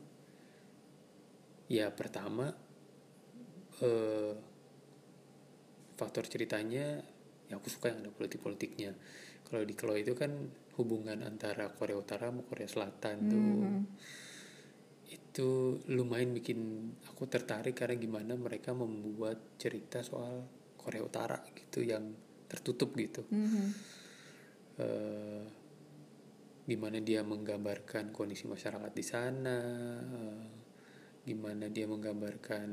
ya 1.67 1.87
pertama 1.95 2.51
eh 3.81 4.35
faktor 5.95 6.27
ceritanya 6.27 6.99
ya 7.47 7.55
aku 7.55 7.71
suka 7.71 7.95
yang 7.95 8.03
ada 8.03 8.11
politik 8.11 8.43
politiknya 8.43 8.91
kalau 9.51 9.67
di 9.67 9.75
Klo 9.75 9.99
itu 9.99 10.15
kan 10.15 10.31
hubungan 10.79 11.21
antara 11.21 11.69
Korea 11.75 11.99
Utara 11.99 12.31
sama 12.31 12.47
Korea 12.47 12.69
Selatan 12.71 13.17
tuh 13.27 13.43
Mhm. 13.67 13.83
itu 15.11 15.51
lumayan 15.91 16.31
bikin 16.31 16.59
aku 17.11 17.27
tertarik 17.27 17.75
karena 17.75 17.99
gimana 17.99 18.39
mereka 18.39 18.71
membuat 18.71 19.59
cerita 19.59 20.01
soal 20.01 20.47
Korea 20.79 21.03
Utara 21.03 21.43
gitu 21.51 21.83
yang 21.83 22.15
tertutup 22.47 22.95
gitu 22.95 23.27
Mhm. 23.27 23.67
eh 24.79 25.45
gimana 26.65 27.03
dia 27.03 27.27
menggambarkan 27.27 28.15
kondisi 28.15 28.47
masyarakat 28.47 28.93
di 28.95 29.03
sana 29.03 29.59
eh, 29.99 30.47
gimana 31.27 31.67
dia 31.67 31.91
menggambarkan 31.91 32.69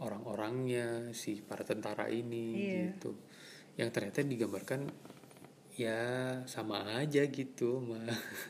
orang-orangnya 0.00 1.12
si 1.16 1.40
para 1.40 1.64
tentara 1.64 2.12
ini 2.12 2.46
Iya. 2.56 2.76
gitu 2.92 3.16
yang 3.80 3.88
ternyata 3.88 4.20
digambarkan 4.20 4.92
ya 5.78 6.00
sama 6.46 6.82
aja 6.98 7.22
gitu 7.30 7.82
sama 7.82 8.02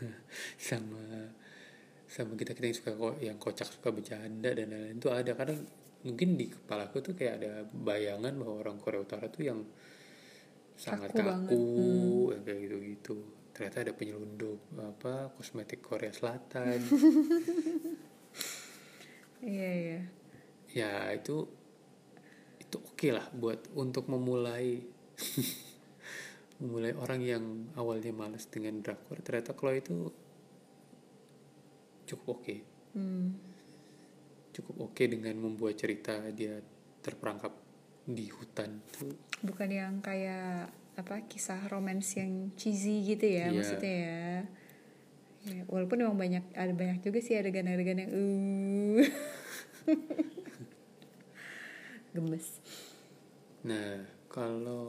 sama 0.70 1.04
sama 2.10 2.32
kita 2.34 2.58
kita 2.58 2.66
yang 2.66 2.78
suka 2.78 2.92
yang 3.22 3.38
kocak 3.38 3.68
suka 3.70 3.94
bercanda 3.94 4.50
dan 4.50 4.70
lain-lain 4.74 4.98
itu 4.98 5.08
ada. 5.14 5.32
Kadang 5.38 5.62
mungkin 6.02 6.34
di 6.34 6.50
kepalaku 6.50 7.04
tuh 7.04 7.14
kayak 7.14 7.34
ada 7.38 7.52
bayangan 7.70 8.34
bahwa 8.34 8.54
orang 8.66 8.76
Korea 8.82 9.04
Utara 9.04 9.30
tuh 9.30 9.46
yang 9.46 9.60
sangat 10.74 11.12
Kaku 11.12 12.32
yang 12.32 12.42
kayak 12.42 12.60
gitu 12.64 12.76
gitu 12.80 13.16
ternyata 13.52 13.84
ada 13.84 13.92
penyelundup 13.92 14.58
apa 14.80 15.28
kosmetik 15.36 15.84
Korea 15.84 16.12
Selatan. 16.12 16.80
Iya 19.40 19.70
iya. 19.72 20.00
ya 20.76 20.92
itu 21.16 21.48
itu 22.60 22.76
oke 22.76 23.08
lah 23.08 23.24
buat 23.32 23.72
untuk 23.72 24.04
memulai 24.12 24.84
memulai 26.60 26.92
orang 26.92 27.20
yang 27.20 27.44
awalnya 27.74 28.12
malas 28.12 28.46
dengan 28.46 28.78
drakor 28.78 29.18
ternyata 29.20 29.52
kalau 29.52 29.72
itu 29.72 29.96
cukup 32.06 32.38
oke 32.38 32.56
Hmm. 32.90 33.38
cukup 34.50 34.90
oke 34.90 35.02
dengan 35.06 35.38
membuat 35.38 35.78
cerita 35.78 36.18
dia 36.34 36.58
terperangkap 37.00 37.54
di 38.02 38.26
hutan 38.28 38.82
tuh 38.90 39.14
Bukan 39.40 39.70
yang 39.70 40.02
kayak 40.02 40.74
apa 40.98 41.22
kisah 41.24 41.70
romance 41.70 42.18
yang 42.18 42.50
cheesy 42.58 43.06
gitu 43.06 43.24
ya 43.24 43.48
Iya. 43.48 43.54
maksudnya 43.54 43.94
ya. 43.94 44.26
Ya, 45.40 45.64
walaupun 45.72 46.04
memang 46.04 46.20
banyak 46.20 46.44
ada 46.52 46.68
banyak 46.76 47.00
juga 47.00 47.16
sih 47.24 47.32
adegan-adegan 47.32 48.04
yang 48.04 48.12
uh 48.12 49.00
gemes. 52.12 52.60
Nah, 53.64 54.04
kalau 54.28 54.84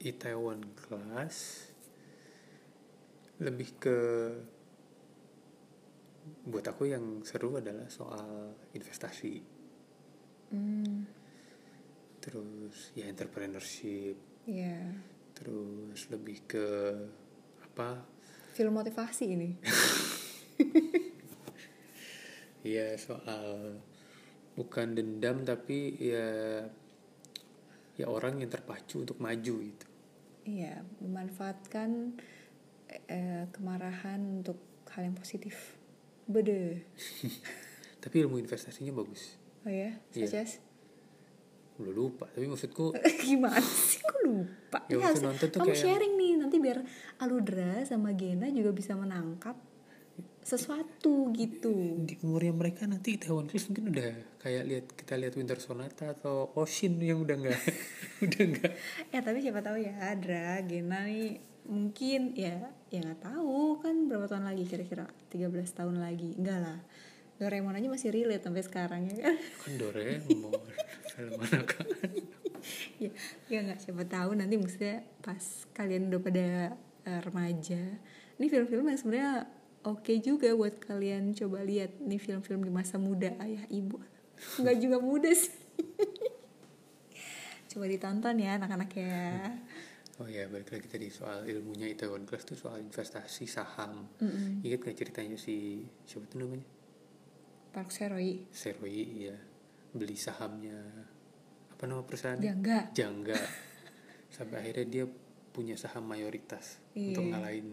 Itaewon 0.00 0.60
Class 0.76 1.68
lebih 3.36 3.68
ke 3.76 3.98
buat 6.42 6.66
aku 6.66 6.88
yang 6.88 7.22
seru 7.22 7.54
adalah 7.56 7.86
soal 7.86 8.56
investasi, 8.72 9.54
Hmm, 10.46 11.02
terus 12.18 12.90
ya 12.94 13.06
entrepreneurship, 13.06 14.14
ya. 14.46 14.78
terus 15.34 16.06
lebih 16.10 16.38
ke 16.46 16.66
apa? 17.62 18.02
Film 18.54 18.74
motivasi 18.74 19.24
ini. 19.28 19.50
Ya 22.66 22.98
soal 22.98 23.78
bukan 24.58 24.98
dendam 24.98 25.46
tapi 25.46 25.94
ya 26.02 26.66
ya 27.96 28.06
orang 28.06 28.38
yang 28.38 28.48
terpacu 28.48 29.00
untuk 29.00 29.16
maju 29.18 29.54
gitu. 29.60 29.86
Iya, 30.46 30.84
memanfaatkan 31.00 32.14
eh, 33.08 33.44
kemarahan 33.50 34.20
untuk 34.40 34.60
hal 34.92 35.04
yang 35.04 35.16
positif. 35.16 35.74
Bede. 36.24 36.86
Tapi 38.02 38.22
ilmu 38.22 38.38
investasinya 38.38 38.94
bagus. 38.94 39.34
Oh 39.66 39.72
ya, 39.72 39.90
Iya. 40.14 40.46
as? 40.46 40.62
Udah 41.76 41.92
lupa, 41.92 42.24
tapi 42.30 42.48
maksudku 42.48 42.94
Gimana 43.26 43.60
sih? 43.60 44.00
Kok 44.00 44.22
lupa? 44.24 44.78
Ya, 44.88 45.12
nonton 45.12 45.48
tuh 45.50 45.58
kamu 45.60 45.74
kayak- 45.74 45.82
sharing 45.82 46.14
nih, 46.16 46.32
nanti 46.38 46.56
biar 46.56 46.80
Aludra 47.18 47.84
sama 47.84 48.14
Gena 48.16 48.48
juga 48.48 48.72
bisa 48.72 48.96
menangkap 48.96 49.58
sesuatu 50.46 51.34
gitu. 51.34 52.06
di 52.06 52.14
umurnya 52.22 52.54
mereka 52.54 52.86
nanti 52.86 53.18
Itaewon 53.18 53.50
Class 53.50 53.66
mungkin 53.66 53.90
udah 53.90 54.38
kayak 54.38 54.62
lihat 54.70 54.86
kita 54.94 55.18
lihat 55.18 55.34
Winter 55.34 55.58
Sonata 55.58 56.14
atau 56.14 56.54
Ocean 56.54 57.02
yang 57.02 57.26
udah 57.26 57.34
nggak 57.34 57.60
udah 58.30 58.42
nggak. 58.54 58.72
Eh 59.10 59.20
tapi 59.26 59.42
siapa 59.42 59.58
tahu 59.58 59.82
ya, 59.82 60.14
Dra, 60.14 60.62
Gena 60.62 61.02
nih 61.02 61.42
mungkin 61.66 62.38
ya 62.38 62.70
ya 62.94 63.02
nggak 63.02 63.26
tahu 63.26 63.82
kan 63.82 64.06
berapa 64.06 64.30
tahun 64.30 64.46
lagi 64.46 64.70
kira-kira 64.70 65.10
13 65.34 65.50
tahun 65.50 65.98
lagi. 65.98 66.38
Enggak 66.38 66.62
lah 66.62 66.78
Doraemon 67.36 67.76
aja 67.76 67.90
masih 67.90 68.14
relate 68.14 68.46
sampai 68.46 68.62
sekarang 68.62 69.02
ya 69.10 69.14
kan? 69.26 69.36
Kan 69.66 69.72
Doraemon 69.82 70.62
film 71.10 71.42
anak 71.42 71.74
ya 73.02 73.10
ya 73.50 73.58
nggak 73.66 73.82
siapa 73.82 74.06
tahu 74.06 74.38
nanti 74.38 74.54
maksudnya 74.56 75.02
pas 75.26 75.42
kalian 75.74 76.06
udah 76.06 76.20
pada 76.22 76.46
eh, 77.02 77.20
remaja. 77.26 77.82
Ini 78.38 78.46
film-film 78.46 78.86
yang 78.86 79.00
sebenarnya 79.00 79.32
oke 79.86 80.12
juga 80.18 80.50
buat 80.52 80.76
kalian. 80.78 81.30
Coba 81.32 81.62
lihat 81.62 82.02
nih 82.02 82.18
film-film 82.18 82.60
di 82.60 82.70
masa 82.70 82.98
muda 82.98 83.30
ayah 83.40 83.62
ibu 83.70 84.02
nggak 84.60 84.76
juga 84.76 84.98
muda 84.98 85.30
sih. 85.32 85.54
Coba 87.70 87.84
ditonton 87.86 88.36
ya 88.36 88.56
anak-anak 88.56 88.90
ya. 88.92 89.52
Oh 90.16 90.24
ya 90.24 90.48
balik 90.48 90.72
lagi 90.72 90.88
tadi 90.88 91.12
soal 91.12 91.44
ilmunya 91.44 91.92
Itaewon 91.92 92.24
Class 92.24 92.48
tuh 92.48 92.56
soal 92.56 92.80
investasi 92.80 93.44
saham. 93.44 94.08
Mm-mm. 94.16 94.64
ingat 94.64 94.80
nggak 94.80 94.96
ceritanya 94.96 95.36
si 95.36 95.84
siapa 96.08 96.24
tuh 96.26 96.40
namanya? 96.40 96.64
Park 97.72 97.92
Seroi. 97.92 98.48
Seroi 98.48 99.28
ya 99.28 99.36
beli 99.92 100.16
sahamnya 100.16 100.76
apa 101.72 101.84
nama 101.84 102.00
perusahaan 102.04 102.40
enggak 102.40 102.96
Jangga. 102.96 103.36
Sampai 104.32 104.64
akhirnya 104.64 104.84
dia 104.88 105.04
punya 105.52 105.76
saham 105.76 106.04
mayoritas 106.04 106.80
Iya. 106.92 107.12
untuk 107.12 107.32
ngalahin 107.32 107.68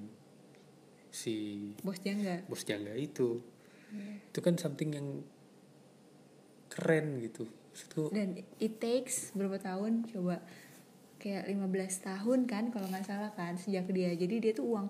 si 1.14 1.70
bosnya 1.86 2.18
enggak 2.18 2.42
bos 2.50 2.66
Jangga 2.66 2.98
itu. 2.98 3.38
Iya. 3.94 4.34
itu 4.34 4.40
kan 4.42 4.58
something 4.58 4.90
yang 4.98 5.08
keren 6.74 7.22
gitu. 7.22 7.46
Maksudku 7.70 8.10
dan 8.10 8.42
it 8.58 8.82
takes 8.82 9.30
berapa 9.38 9.62
tahun? 9.62 10.10
Coba. 10.10 10.42
Kayak 11.22 11.48
15 11.56 12.10
tahun 12.10 12.40
kan 12.50 12.64
kalau 12.74 12.90
nggak 12.90 13.06
salah 13.06 13.32
kan 13.38 13.56
sejak 13.56 13.86
dia. 13.94 14.12
Jadi 14.18 14.42
dia 14.42 14.52
tuh 14.58 14.66
uang 14.74 14.90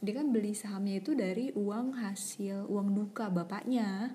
dia 0.00 0.14
kan 0.14 0.30
beli 0.30 0.54
sahamnya 0.54 1.02
itu 1.02 1.12
dari 1.18 1.50
uang 1.52 1.98
hasil 1.98 2.70
uang 2.70 2.94
duka 2.94 3.28
bapaknya. 3.28 4.14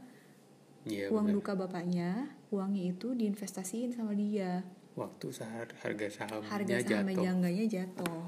Ya 0.87 1.11
uang 1.11 1.27
bener. 1.27 1.35
duka 1.43 1.59
bapaknya 1.59 2.39
uangnya 2.55 2.95
itu 2.95 3.11
diinvestasiin 3.13 3.91
sama 3.91 4.15
dia. 4.15 4.63
Waktu 4.95 5.27
sehar 5.35 5.67
harga 5.83 6.07
sahamnya 6.07 6.49
harga 6.49 6.75
sahamnya 6.81 7.13
jatuh. 7.13 7.23
Jangganya 7.27 7.65
jatuh. 7.67 8.23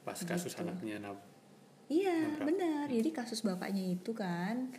Pas 0.00 0.16
kasus 0.16 0.56
gitu. 0.56 0.64
anaknya 0.64 0.96
nab 0.98 1.29
iya 1.90 2.38
benar. 2.38 2.86
Jadi 2.86 3.10
kasus 3.10 3.42
bapaknya 3.42 3.82
itu 3.90 4.14
kan 4.14 4.70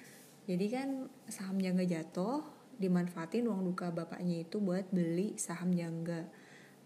jadi 0.49 0.65
kan 0.71 0.89
saham 1.29 1.61
jangga 1.61 1.85
jatuh 1.85 2.41
dimanfaatin 2.81 3.45
uang 3.45 3.61
duka 3.71 3.93
bapaknya 3.93 4.41
itu 4.41 4.57
buat 4.57 4.89
beli 4.89 5.37
saham 5.37 5.69
jangga 5.71 6.25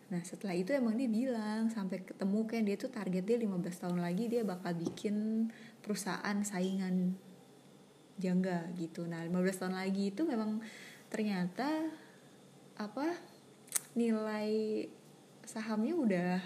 nah 0.05 0.21
setelah 0.21 0.53
itu 0.53 0.69
emang 0.69 0.93
dia 1.01 1.09
bilang 1.09 1.65
sampai 1.73 2.05
ketemu 2.05 2.45
kan 2.45 2.61
dia 2.61 2.77
tuh 2.77 2.93
target 2.93 3.25
dia 3.25 3.41
15 3.41 3.57
tahun 3.65 3.97
lagi 4.05 4.29
dia 4.29 4.45
bakal 4.45 4.77
bikin 4.77 5.49
perusahaan 5.81 6.38
saingan 6.45 7.17
jangga 8.21 8.69
gitu. 8.77 9.09
Nah 9.09 9.25
15 9.25 9.65
tahun 9.65 9.75
lagi 9.75 10.13
itu 10.13 10.21
memang 10.23 10.61
ternyata 11.09 11.89
apa 12.77 13.17
nilai 13.97 14.85
sahamnya 15.41 15.95
udah 15.97 16.38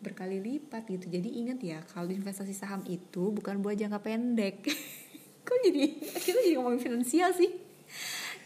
berkali 0.00 0.38
lipat 0.38 0.86
gitu. 0.86 1.06
Jadi 1.08 1.28
ingat 1.40 1.58
ya 1.60 1.78
kalau 1.88 2.08
investasi 2.08 2.52
saham 2.52 2.84
itu 2.86 3.30
bukan 3.30 3.60
buat 3.60 3.74
jangka 3.74 4.00
pendek. 4.00 4.66
Kok 5.46 5.58
jadi 5.62 5.84
kita 5.98 6.38
jadi 6.42 6.54
ngomongin 6.58 6.82
finansial 6.82 7.30
sih? 7.32 7.50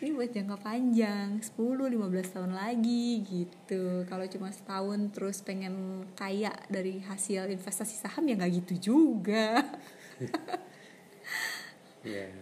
Ini 0.00 0.16
buat 0.16 0.32
jangka 0.32 0.56
panjang 0.60 1.44
10-15 1.44 2.32
tahun 2.32 2.52
lagi 2.56 3.20
gitu. 3.20 4.08
Kalau 4.08 4.24
cuma 4.28 4.48
setahun 4.48 5.12
terus 5.12 5.44
pengen 5.44 6.04
kaya 6.16 6.48
dari 6.68 7.04
hasil 7.04 7.52
investasi 7.52 8.00
saham 8.00 8.24
ya 8.24 8.36
nggak 8.36 8.52
gitu 8.64 8.74
juga. 8.92 9.60
Ya 12.00 12.32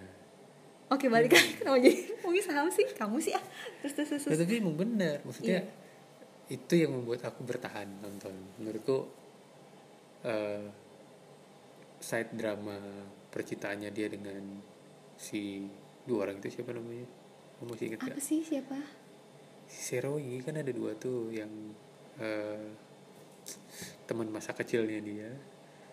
oke 0.89 1.11
balik 1.11 1.35
lagi. 1.35 1.51
Kenapa 1.59 1.83
jadi 1.83 1.99
ngomongin 2.23 2.45
saham 2.47 2.71
sih? 2.71 2.87
Kamu 2.95 3.19
sih 3.19 3.35
ah. 3.35 3.43
Terus 3.83 3.93
terus 3.95 4.09
terus, 4.09 4.23
Ya, 4.23 4.27
terus. 4.31 4.41
tapi 4.47 4.55
emang 4.63 4.77
benar 4.79 5.19
maksudnya 5.27 5.61
Iya. 5.61 5.63
Itu 6.49 6.75
yang 6.75 6.97
membuat 6.97 7.29
aku 7.29 7.45
bertahan 7.45 7.89
nonton 8.01 8.33
menurutku 8.57 9.05
eh 10.25 10.65
side 12.01 12.33
drama 12.33 12.79
percintaannya 13.29 13.91
dia 13.91 14.09
dengan 14.09 14.41
si 15.15 15.67
dua 16.07 16.25
orang 16.25 16.41
itu 16.41 16.57
siapa 16.57 16.73
namanya 16.73 17.05
kamu 17.59 17.67
masih 17.69 17.85
ingat 17.93 17.99
apa 18.01 18.09
gak? 18.11 18.23
sih 18.23 18.41
siapa 18.41 18.79
si 19.69 19.81
Seroi 19.93 20.41
kan 20.41 20.57
ada 20.57 20.73
dua 20.73 20.97
tuh 20.97 21.29
yang 21.29 21.53
eh 22.17 22.69
teman 24.09 24.29
masa 24.29 24.53
kecilnya 24.53 25.01
dia 25.01 25.29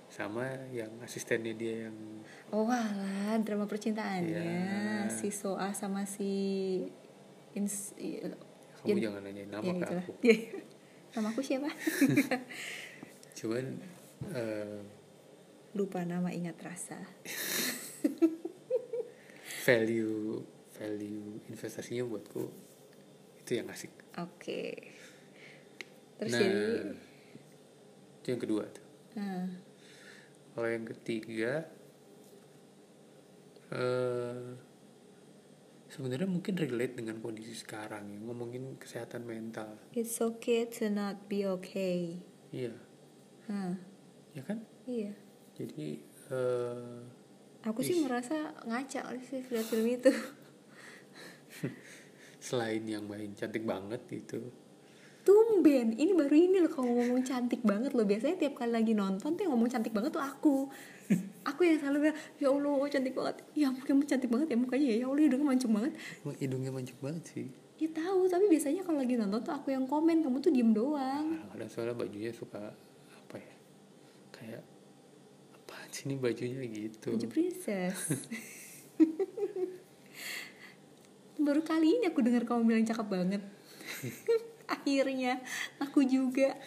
sama 0.07 0.47
yang 0.71 0.91
asistennya 1.03 1.51
dia 1.51 1.89
yang 1.89 1.97
Oh 2.53 2.63
alah, 2.63 3.35
drama 3.43 3.67
percintaannya 3.67 4.31
Iya. 4.31 5.11
si 5.11 5.27
Soa 5.27 5.75
sama 5.75 6.07
si 6.07 6.31
Ins 7.51 7.91
kamu 8.85 8.89
Jen- 8.91 9.03
jangan 9.03 9.21
nanyain 9.23 9.49
nama 9.49 9.65
ya, 9.65 9.73
ke 9.73 9.81
itulah. 9.81 10.03
aku 10.03 10.13
Iya. 10.21 10.37
Nama 11.11 11.27
aku 11.27 11.41
siapa? 11.41 11.69
cuman 13.37 13.65
eh, 14.31 14.79
Lupa 15.73 15.99
nama 16.01 16.29
ingat 16.29 16.55
rasa. 16.61 16.95
value 19.65 20.39
value 20.71 21.41
investasinya 21.47 22.05
buatku 22.05 22.43
itu 23.41 23.51
yang 23.53 23.67
asik 23.67 23.91
Oke. 24.15 24.93
Terus 26.15 26.31
nah 26.31 26.39
jadi 26.39 26.61
itu 28.15 28.27
yang 28.29 28.41
kedua 28.41 28.63
tuh 28.69 28.85
nah, 29.15 29.49
kalau 30.53 30.67
yang 30.67 30.85
ketiga 30.85 31.65
eh 33.67 34.45
sebenarnya 35.95 36.27
mungkin 36.27 36.59
relate 36.59 36.99
dengan 36.99 37.23
kondisi 37.23 37.55
sekarang 37.55 38.11
ya 38.11 38.19
ngomongin 38.19 38.75
kesehatan 38.75 39.23
mental 39.23 39.79
it's 39.95 40.19
okay 40.19 40.67
to 40.67 40.91
not 40.91 41.31
be 41.31 41.47
okay. 41.47 42.19
iya 42.51 42.75
Nah, 43.45 43.77
ya 44.33 44.41
kan 44.41 44.57
iya. 44.89 45.13
jadi 45.53 46.01
eh 46.33 47.05
Aku 47.65 47.81
sih 47.81 47.97
Ih. 47.97 48.05
merasa 48.05 48.53
ngaca 48.61 49.09
sih 49.25 49.41
lihat 49.49 49.65
film 49.65 49.89
itu. 49.89 50.09
selain 52.45 52.85
yang 52.85 53.09
main 53.09 53.33
cantik 53.33 53.65
banget 53.65 54.05
itu 54.13 54.53
Tumben, 55.25 55.97
ini 55.97 56.13
baru 56.13 56.37
ini 56.37 56.61
loh 56.61 56.69
kamu 56.69 57.01
ngomong 57.01 57.25
cantik 57.25 57.65
banget 57.65 57.97
loh. 57.97 58.05
Biasanya 58.05 58.37
tiap 58.37 58.61
kali 58.61 58.69
lagi 58.69 58.93
nonton 58.93 59.33
tuh 59.33 59.41
yang 59.41 59.57
ngomong 59.57 59.73
cantik 59.73 59.89
banget 59.89 60.13
tuh 60.13 60.21
aku. 60.21 60.69
aku 61.49 61.65
yang 61.65 61.81
selalu 61.81 61.97
bilang, 62.07 62.17
ya 62.37 62.47
Allah 62.53 62.89
cantik 62.93 63.13
banget. 63.17 63.35
Ya 63.57 63.67
mungkin 63.73 64.05
cantik 64.05 64.29
banget 64.29 64.47
ya 64.53 64.57
mukanya 64.61 64.85
ya. 64.85 64.95
Ya 65.01 65.05
Allah 65.09 65.23
hidungnya 65.25 65.47
mancung 65.49 65.73
banget. 65.73 65.93
Emang 66.21 66.37
hidungnya 66.37 66.71
mancung 66.71 66.99
banget 67.01 67.23
sih 67.25 67.49
Ya 67.75 67.91
tahu, 67.91 68.31
tapi 68.31 68.47
biasanya 68.47 68.87
kalau 68.87 69.03
lagi 69.03 69.19
nonton 69.19 69.43
tuh 69.43 69.51
aku 69.51 69.67
yang 69.67 69.83
komen, 69.83 70.23
kamu 70.23 70.39
tuh 70.39 70.47
diem 70.47 70.71
doang. 70.71 71.35
kadang-kadang 71.35 71.67
soalnya 71.67 71.95
bajunya 71.99 72.31
suka 72.31 72.71
apa 73.11 73.35
ya 73.35 73.55
kayak 74.31 74.63
apa 75.59 75.75
sih 75.91 76.07
ini 76.07 76.15
bajunya 76.15 76.63
gitu 76.71 77.19
Baju 77.19 77.27
princess. 77.27 78.15
Baru 81.45 81.59
kali 81.67 81.99
ini 81.99 82.07
aku 82.07 82.23
dengar 82.23 82.47
kamu 82.47 82.63
bilang 82.63 82.87
cakep 82.87 83.07
banget. 83.11 83.43
Akhirnya 84.65 85.41
aku 85.77 86.05
juga. 86.05 86.57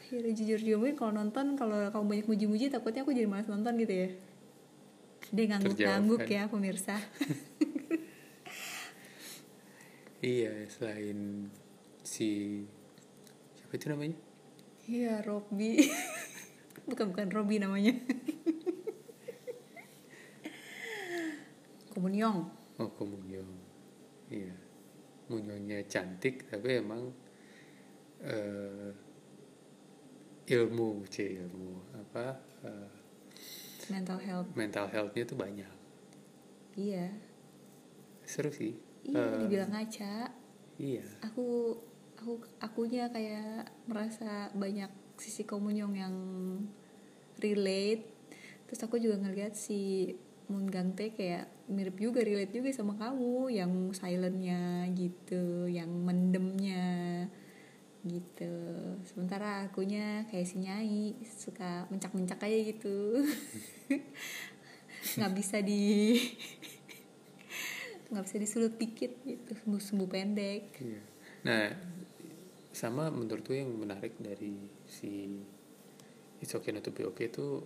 Akhirnya 0.00 0.32
jujur 0.32 0.60
diomongin 0.64 0.96
kalau 0.96 1.12
nonton 1.12 1.56
kalau 1.56 1.92
kamu 1.92 2.04
banyak 2.08 2.26
muji-muji 2.26 2.72
takutnya 2.72 3.04
aku 3.04 3.12
jadi 3.12 3.28
malas 3.28 3.48
nonton 3.48 3.76
gitu 3.76 3.92
ya. 3.92 4.08
Dia 5.28 5.44
ngangguk-ngangguk 5.52 6.24
ya 6.24 6.48
pemirsa. 6.48 6.96
iya 10.18 10.66
selain 10.66 11.46
si 12.02 12.66
siapa 13.54 13.78
itu 13.78 13.86
namanya 13.86 14.18
Iya, 14.88 15.20
Robby. 15.20 15.84
bukan 16.88 17.12
bukan 17.12 17.28
Robby 17.28 17.60
namanya. 17.60 17.92
Komunyong. 21.92 22.46
oh 22.78 22.90
Komunyong 22.94 23.50
iya 24.30 24.54
Munyongnya 25.28 25.84
cantik 25.84 26.48
tapi 26.48 26.80
emang 26.80 27.12
eh, 28.20 28.90
ilmu 30.48 31.04
c 31.06 31.16
ilmu 31.36 31.70
apa 31.94 32.26
eh, 32.64 32.88
Mental 33.88 34.20
health. 34.20 34.48
mental 34.52 34.86
healthnya 34.88 35.24
tuh 35.24 35.36
banyak 35.36 35.72
Iya. 36.74 37.08
seru 38.22 38.48
sih 38.48 38.76
Iya, 39.02 39.16
Eh, 39.16 39.38
dibilang 39.40 39.72
ngaca. 39.72 40.28
iya 40.76 41.04
Aku 41.24 41.76
aku 42.14 42.32
akunya 42.58 43.08
kayak 43.08 43.68
merasa 43.86 44.50
banyak 44.52 44.90
sisi 45.16 45.42
komunyong 45.42 45.94
yang 45.94 46.14
relate. 47.38 48.04
Terus 48.66 48.80
aku 48.82 48.98
juga 48.98 49.16
ngeliat 49.16 49.54
si 49.54 50.12
Tae 50.48 51.12
kayak 51.12 51.68
mirip 51.68 52.00
juga 52.00 52.24
relate 52.24 52.56
juga 52.56 52.72
sama 52.72 52.96
kamu 52.96 53.52
yang 53.52 53.72
silentnya 53.92 54.88
gitu, 54.96 55.68
yang 55.68 55.92
mendemnya 55.92 57.28
gitu. 58.08 58.52
Sementara 59.04 59.68
akunya 59.68 60.24
kayak 60.32 60.48
si 60.48 60.56
Nyai 60.64 61.20
suka 61.24 61.84
mencak-mencak 61.92 62.40
aja 62.40 62.58
gitu. 62.72 63.20
nggak 64.98 65.32
bisa 65.36 65.62
di 65.62 66.18
nggak 68.08 68.24
bisa 68.24 68.36
disulut 68.40 68.74
dikit 68.76 69.12
gitu 69.24 69.52
sembuh 69.52 69.80
sembuh 69.80 70.08
pendek 70.08 70.64
Iya. 70.80 71.02
Nah, 71.38 71.70
sama 72.74 73.14
menurutku 73.14 73.54
yang 73.54 73.70
menarik 73.78 74.18
dari 74.18 74.58
si 74.90 75.38
It's 76.42 76.54
Okay 76.54 76.74
Not 76.74 76.86
To 76.86 76.90
Be 76.90 77.06
Okay 77.14 77.30
itu 77.30 77.62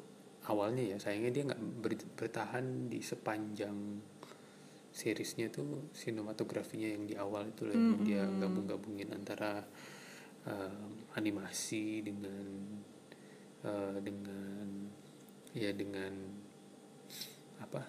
awalnya 0.51 0.83
ya 0.83 0.97
sayangnya 0.99 1.31
dia 1.31 1.43
nggak 1.47 1.63
ber- 1.79 2.13
bertahan 2.19 2.91
di 2.91 2.99
sepanjang 2.99 4.03
seriesnya 4.93 5.49
tuh 5.49 5.89
sinematografinya 5.97 6.91
yang 6.91 7.05
di 7.09 7.15
awal 7.17 7.49
itu 7.49 7.65
loh 7.65 7.75
yang 7.75 8.03
dia 8.05 8.23
gabung-gabungin 8.29 9.09
antara 9.15 9.65
um, 10.45 10.93
animasi 11.17 12.05
dengan 12.05 12.45
uh, 13.65 13.97
dengan 14.03 14.67
ya 15.57 15.73
dengan 15.73 16.13
apa? 17.63 17.81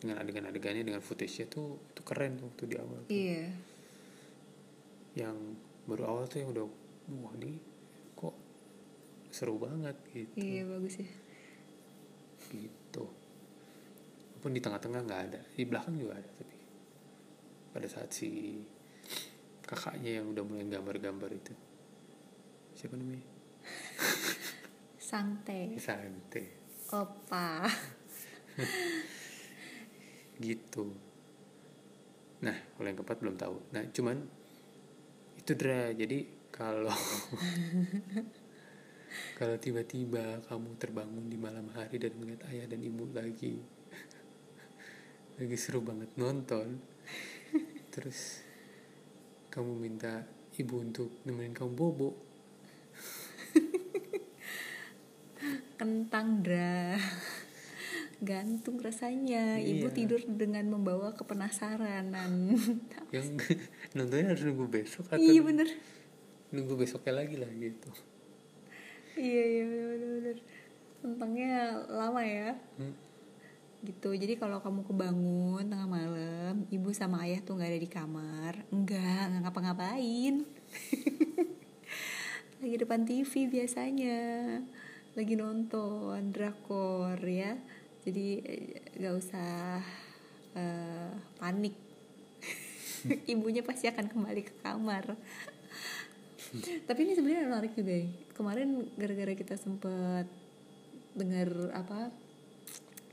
Dengan 0.00 0.22
adegan-adegannya 0.24 0.88
dengan 0.88 1.04
footage-nya 1.04 1.52
tuh 1.52 1.76
itu 1.92 2.00
keren 2.00 2.40
tuh 2.40 2.48
waktu 2.48 2.64
di 2.64 2.76
awal 2.80 3.00
tuh. 3.04 3.12
Iya. 3.12 3.46
Yang 5.20 5.36
baru 5.84 6.02
awal 6.08 6.24
tuh 6.30 6.38
yang 6.40 6.50
udah 6.56 6.64
wah 7.20 7.34
ini 7.42 7.60
kok 8.16 8.36
seru 9.28 9.60
banget 9.60 9.96
gitu. 10.14 10.32
Iya 10.40 10.64
bagus 10.64 10.96
ya 11.02 11.25
gitu. 12.50 13.04
Walaupun 14.46 14.52
di 14.54 14.62
tengah-tengah 14.62 15.00
nggak 15.02 15.22
ada 15.26 15.40
di 15.58 15.64
belakang 15.66 15.98
juga 15.98 16.22
ada 16.22 16.30
tapi 16.38 16.56
pada 17.74 17.88
saat 17.90 18.14
si 18.14 18.62
kakaknya 19.66 20.22
yang 20.22 20.30
udah 20.30 20.46
mulai 20.46 20.70
gambar-gambar 20.70 21.30
itu. 21.34 21.52
Siapa 22.78 22.94
namanya? 22.94 23.26
Sante. 25.10 25.74
Sante. 25.82 26.42
Opa. 26.94 27.66
Gitu. 30.46 30.84
Nah 32.46 32.56
kalau 32.76 32.86
yang 32.86 32.98
keempat 33.02 33.18
belum 33.18 33.34
tahu. 33.34 33.56
Nah 33.74 33.82
cuman 33.90 34.16
itu 35.40 35.52
Dra 35.58 35.90
jadi 35.90 36.22
kalau 36.54 36.94
kalau 39.34 39.56
tiba-tiba 39.56 40.40
kamu 40.46 40.76
terbangun 40.76 41.26
di 41.26 41.36
malam 41.36 41.68
hari 41.72 41.96
dan 41.96 42.16
melihat 42.16 42.48
ayah 42.48 42.66
dan 42.66 42.80
ibu 42.80 43.04
lagi 43.10 43.60
lagi 45.36 45.56
seru 45.56 45.84
banget 45.84 46.08
nonton. 46.16 46.80
Terus 47.92 48.40
kamu 49.48 49.72
minta 49.76 50.24
ibu 50.56 50.80
untuk 50.80 51.12
nemenin 51.24 51.52
kamu 51.52 51.72
bobo. 51.72 52.16
Kentang 55.76 56.40
dra. 56.40 56.96
Gantung 58.16 58.80
rasanya. 58.80 59.60
Ibu 59.60 59.92
Iya. 59.92 59.94
tidur 59.94 60.20
dengan 60.24 60.64
membawa 60.72 61.12
kepenasaranan 61.12 62.56
yang 63.12 63.26
nontonnya 63.96 64.32
harus 64.32 64.42
nunggu 64.42 64.66
besok 64.66 65.12
atau 65.12 65.20
iya 65.20 65.44
bener. 65.44 65.68
nunggu 66.48 66.74
besoknya 66.74 67.22
lagi 67.22 67.36
lah 67.36 67.50
gitu 67.52 67.90
iya 69.16 69.44
iya 69.48 69.64
bener. 69.64 70.36
kentangnya 71.00 71.86
lama 71.88 72.22
ya. 72.24 72.52
Hmm. 72.80 72.94
gitu. 73.86 74.10
Jadi 74.10 74.34
kalau 74.34 74.58
kamu 74.58 74.82
kebangun 74.82 75.70
tengah 75.70 75.86
malam 75.86 76.66
ibu 76.74 76.90
sama 76.90 77.22
ayah 77.22 77.38
tuh 77.44 77.54
nggak 77.54 77.70
ada 77.70 77.80
di 77.80 77.90
kamar 77.90 78.54
enggak 78.74 79.22
nggak 79.30 79.42
ngapa-ngapain. 79.46 80.34
Lagi 82.60 82.76
depan 82.82 83.06
TV 83.06 83.46
biasanya. 83.46 84.20
Lagi 85.14 85.34
nonton 85.38 86.34
drakor 86.34 87.20
ya. 87.22 87.54
Jadi 88.02 88.26
eh, 88.42 88.82
nggak 88.98 89.14
usah 89.14 89.78
eh, 90.58 91.12
panik. 91.38 91.76
Ibunya 93.32 93.62
pasti 93.62 93.86
akan 93.86 94.10
kembali 94.10 94.42
ke 94.42 94.54
kamar 94.66 95.14
tapi 96.88 96.98
ini 97.06 97.12
sebenarnya 97.18 97.48
menarik 97.48 97.72
juga 97.74 97.92
nih 97.96 98.10
kemarin 98.36 98.68
gara-gara 98.94 99.32
kita 99.34 99.54
sempet 99.58 100.26
dengar 101.16 101.48
apa 101.72 102.12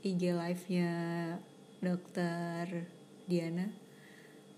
IG 0.04 0.22
live-nya 0.36 0.92
dokter 1.80 2.84
Diana 3.24 3.68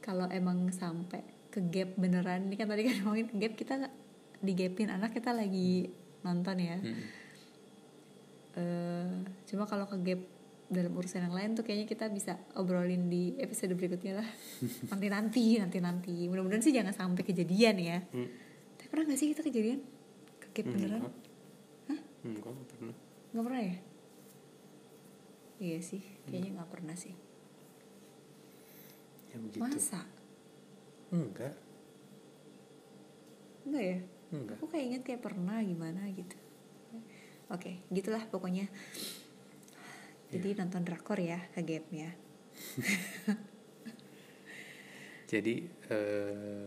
kalau 0.02 0.26
emang 0.30 0.70
sampai 0.70 1.22
ke 1.50 1.64
gap 1.72 1.96
beneran 1.96 2.46
ini 2.46 2.54
kan 2.58 2.68
tadi 2.68 2.84
kan 2.84 2.94
ngomongin 3.02 3.32
gap 3.38 3.54
kita 3.56 3.74
di 4.42 4.52
gapin 4.52 4.92
anak 4.92 5.16
kita 5.16 5.32
lagi 5.32 5.88
nonton 6.20 6.56
ya. 6.60 6.76
Hmm. 6.76 7.02
Eh, 8.56 9.12
cuma 9.48 9.64
kalau 9.64 9.88
ke 9.88 9.96
gap 10.04 10.20
dalam 10.66 10.92
urusan 10.98 11.22
yang 11.26 11.34
lain 11.34 11.54
tuh 11.54 11.62
kayaknya 11.62 11.86
kita 11.86 12.10
bisa 12.10 12.36
obrolin 12.58 13.06
di 13.06 13.38
episode 13.38 13.72
berikutnya 13.78 14.20
lah. 14.20 14.28
Nanti 14.92 15.06
nanti 15.08 15.44
nanti 15.62 15.78
nanti 15.78 16.14
mudah-mudahan 16.26 16.62
sih 16.62 16.74
jangan 16.74 16.92
sampai 16.92 17.22
kejadian 17.22 17.76
ya. 17.80 17.98
Hmm. 18.12 18.28
Pernah 18.96 19.12
gak 19.12 19.20
sih 19.20 19.28
kita 19.36 19.44
kejadian? 19.44 19.84
Ke 20.40 20.46
gap 20.56 20.72
beneran? 20.72 21.04
Enggak. 21.04 22.00
Enggak, 22.24 22.48
enggak 22.48 22.68
pernah. 22.72 22.96
nggak 23.36 23.44
pernah 23.44 23.60
ya? 23.60 23.76
Iya 25.60 25.78
sih 25.84 26.02
kayaknya 26.24 26.50
nggak 26.56 26.70
pernah 26.72 26.96
sih. 26.96 27.12
Ya 29.28 29.36
begitu. 29.36 29.60
masa? 29.60 30.00
Enggak, 31.12 31.54
enggak 33.68 33.84
ya? 33.84 33.98
Enggak. 34.32 34.56
aku 34.58 34.66
kayak 34.72 34.84
inget 34.88 35.02
kayak 35.04 35.22
pernah 35.22 35.60
gimana 35.60 36.02
gitu. 36.16 36.36
Oke 37.52 37.84
gitulah 37.92 38.24
pokoknya. 38.32 38.72
Jadi 40.32 40.58
nonton 40.58 40.82
drakor 40.82 41.20
ya 41.22 41.38
ke 41.54 41.62
gap 41.62 41.86
ya 41.94 42.10
Jadi 45.30 45.54
eh, 45.92 46.66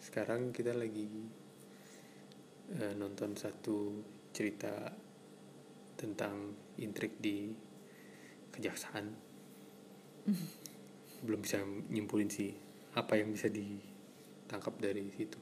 sekarang 0.00 0.52
kita 0.52 0.76
lagi 0.76 1.08
eh, 2.76 2.94
nonton 2.94 3.34
satu 3.34 3.98
cerita 4.30 4.70
tentang 5.98 6.54
intrik 6.78 7.18
di 7.18 7.50
kejaksaan. 8.54 9.06
Belum 11.26 11.40
bisa 11.44 11.60
nyimpulin 11.64 12.30
sih 12.32 12.54
apa 12.96 13.14
yang 13.18 13.30
bisa 13.30 13.46
ditangkap 13.50 14.74
dari 14.78 15.06
situ. 15.14 15.38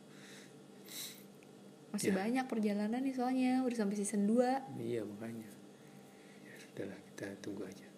masih 1.88 2.12
Ya. 2.12 2.20
banyak 2.20 2.44
perjalanan 2.52 3.00
nih 3.00 3.16
soalnya 3.16 3.64
udah 3.64 3.76
sampai 3.80 3.96
season 3.96 4.28
2 4.28 4.76
Iya 4.76 5.08
makanya. 5.08 5.48
Ya 6.44 6.52
sudahlah 6.60 7.00
kita 7.08 7.32
tunggu 7.40 7.64
aja. 7.64 7.88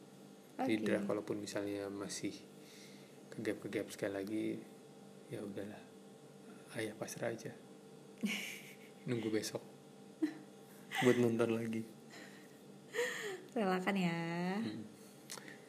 Oke. 0.63 0.79
Tidak, 0.79 1.11
kalaupun 1.11 1.43
misalnya 1.43 1.91
masih 1.91 2.31
kegap 3.35 3.59
kegap 3.67 3.87
sekali 3.91 4.13
lagi 4.15 4.45
ya 5.27 5.43
udahlah 5.43 5.79
ayah 6.79 6.95
pasrah 6.99 7.31
aja 7.35 7.51
nunggu 9.11 9.29
besok. 9.35 9.59
Buat 11.03 11.19
nonton 11.19 11.51
lagi. 11.59 11.83
Relakan 13.51 13.97
ya. 13.99 14.21
Hmm. 14.63 14.87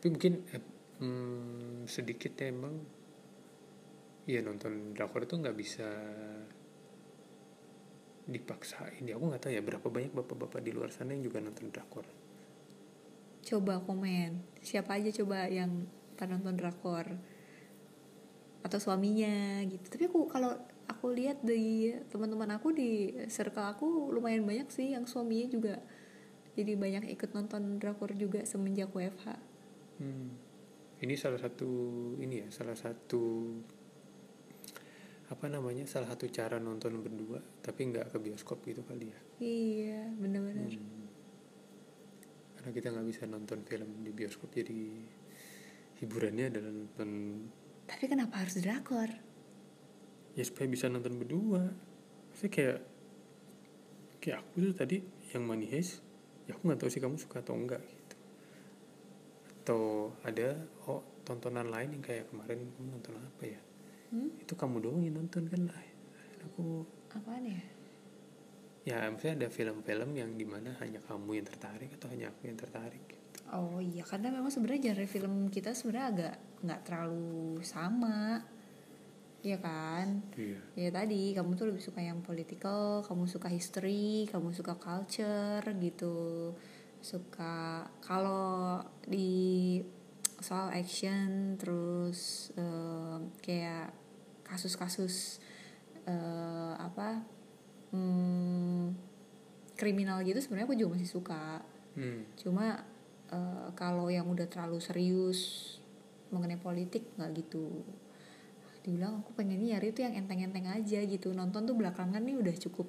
tapi 0.01 0.07
mungkin 0.17 0.33
eh, 0.49 0.63
hmm, 1.01 1.89
sedikit 1.89 2.37
ya 2.37 2.53
emang. 2.53 2.77
Ya 4.29 4.45
nonton 4.45 4.93
drakor 4.93 5.25
itu 5.25 5.33
nggak 5.41 5.57
bisa 5.57 5.89
dipaksain 8.29 9.01
ya. 9.09 9.17
Aku 9.17 9.25
nggak 9.25 9.49
tahu 9.49 9.53
ya 9.57 9.65
berapa 9.65 9.87
banyak 9.89 10.13
bapak-bapak 10.13 10.61
di 10.61 10.71
luar 10.73 10.93
sana 10.93 11.17
yang 11.17 11.25
juga 11.25 11.41
nonton 11.41 11.73
drakor. 11.73 12.05
Coba 13.41 13.81
komen. 13.81 14.61
Siapa 14.61 15.01
aja 15.01 15.09
coba 15.21 15.49
yang 15.49 15.89
pernah 16.13 16.37
nonton 16.37 16.61
drakor? 16.61 17.17
Atau 18.61 18.77
suaminya 18.77 19.65
gitu. 19.65 19.89
Tapi 19.89 20.05
aku 20.05 20.29
kalau 20.29 20.53
aku 20.91 21.11
lihat 21.15 21.39
di 21.41 21.89
teman-teman 22.11 22.55
aku 22.55 22.75
di 22.75 23.15
circle 23.31 23.63
aku 23.63 24.11
lumayan 24.11 24.43
banyak 24.43 24.67
sih 24.69 24.91
yang 24.91 25.07
suaminya 25.07 25.47
juga 25.47 25.75
jadi 26.51 26.75
banyak 26.75 27.07
ikut 27.15 27.31
nonton 27.31 27.79
drakor 27.79 28.11
juga 28.13 28.43
semenjak 28.43 28.91
WFH 28.91 29.51
Hmm. 30.01 30.33
Ini 30.97 31.13
salah 31.13 31.37
satu 31.37 31.69
ini 32.17 32.41
ya, 32.41 32.47
salah 32.49 32.73
satu 32.73 33.53
apa 35.29 35.45
namanya, 35.45 35.85
salah 35.85 36.09
satu 36.09 36.25
cara 36.33 36.57
nonton 36.57 37.05
berdua, 37.05 37.37
tapi 37.61 37.93
nggak 37.93 38.09
ke 38.09 38.17
bioskop 38.17 38.65
gitu 38.65 38.81
kali 38.81 39.13
ya. 39.13 39.19
iya 39.37 40.09
bener-bener 40.17 40.73
Hmm. 40.73 41.05
Karena 42.57 42.69
kita 42.73 42.87
nggak 42.97 43.07
bisa 43.13 43.23
nonton 43.29 43.61
film 43.61 44.01
di 44.01 44.09
bioskop, 44.09 44.49
jadi 44.53 45.05
hiburannya 46.01 46.49
adalah 46.49 46.73
nonton 46.73 47.09
tapi 47.85 48.07
kenapa 48.09 48.41
harus 48.41 48.57
drakor 48.57 49.09
ya 50.37 50.43
supaya 50.43 50.67
bisa 50.67 50.87
nonton 50.87 51.17
berdua. 51.17 51.71
Saya 52.35 52.49
kayak 52.49 52.79
kayak 54.21 54.37
aku 54.43 54.71
tuh 54.71 54.75
tadi 54.77 54.97
yang 55.33 55.43
Money 55.47 55.67
Heist, 55.71 56.03
ya 56.47 56.55
aku 56.55 56.69
nggak 56.69 56.79
tahu 56.79 56.89
sih 56.91 57.01
kamu 57.01 57.17
suka 57.17 57.41
atau 57.41 57.55
enggak 57.57 57.81
gitu. 57.83 58.15
Atau 59.61 59.81
ada 60.23 60.57
oh 60.89 61.01
tontonan 61.27 61.69
lain 61.69 61.99
yang 61.99 62.03
kayak 62.03 62.29
kemarin 62.31 62.69
kamu 62.75 62.87
nonton 62.97 63.15
apa 63.17 63.43
ya? 63.45 63.61
hmm? 64.11 64.43
itu 64.43 64.53
kamu 64.53 64.83
doang 64.83 65.01
yang 65.01 65.15
nonton 65.17 65.47
kan 65.47 65.61
lah 65.65 65.79
aku 66.43 66.83
apaan 67.15 67.47
ya 67.47 67.63
ya 68.81 68.97
misalnya 69.13 69.45
ada 69.45 69.49
film-film 69.53 70.09
yang 70.17 70.31
di 70.35 70.45
mana 70.45 70.75
hanya 70.81 70.99
kamu 71.05 71.41
yang 71.41 71.47
tertarik 71.47 71.89
atau 71.95 72.07
hanya 72.11 72.29
aku 72.29 72.51
yang 72.51 72.59
tertarik 72.59 73.05
Oh 73.51 73.83
iya 73.83 73.99
karena 74.07 74.31
memang 74.31 74.47
sebenarnya 74.47 74.95
genre 74.95 75.07
film 75.11 75.51
kita 75.51 75.75
sebenarnya 75.75 76.07
agak 76.07 76.35
nggak 76.63 76.81
terlalu 76.87 77.59
sama, 77.67 78.39
ya 79.41 79.57
kan? 79.57 80.21
iya 80.37 80.57
Ya 80.77 80.89
tadi 80.93 81.33
kamu 81.33 81.57
tuh 81.57 81.73
lebih 81.73 81.81
suka 81.81 82.01
yang 82.01 82.21
political, 82.21 83.01
kamu 83.05 83.25
suka 83.25 83.49
history, 83.49 84.29
kamu 84.29 84.53
suka 84.53 84.77
culture 84.77 85.65
gitu, 85.65 86.53
suka 87.01 87.89
kalau 88.05 88.81
di 89.09 89.81
soal 90.41 90.73
action 90.73 91.53
terus 91.61 92.49
eh, 92.57 93.17
kayak 93.45 93.93
kasus-kasus 94.45 95.37
eh, 96.09 96.73
apa 96.81 97.21
hmm, 97.93 98.97
kriminal 99.77 100.25
gitu 100.25 100.41
sebenarnya 100.41 100.65
aku 100.65 100.77
juga 100.77 100.97
masih 100.97 101.09
suka 101.09 101.61
hmm. 101.93 102.37
cuma 102.41 102.81
eh, 103.29 103.67
kalau 103.77 104.09
yang 104.09 104.25
udah 104.25 104.49
terlalu 104.49 104.81
serius 104.81 105.77
mengenai 106.33 106.57
politik 106.57 107.05
nggak 107.21 107.45
gitu 107.45 107.85
dibilang 108.81 109.21
aku 109.21 109.37
pengennya 109.37 109.77
nyari 109.77 109.93
tuh 109.93 110.05
yang 110.05 110.17
enteng-enteng 110.17 110.67
aja 110.69 110.99
gitu. 111.05 111.33
Nonton 111.33 111.65
tuh 111.65 111.75
belakangan 111.77 112.21
nih 112.21 112.35
udah 112.37 112.55
cukup 112.57 112.87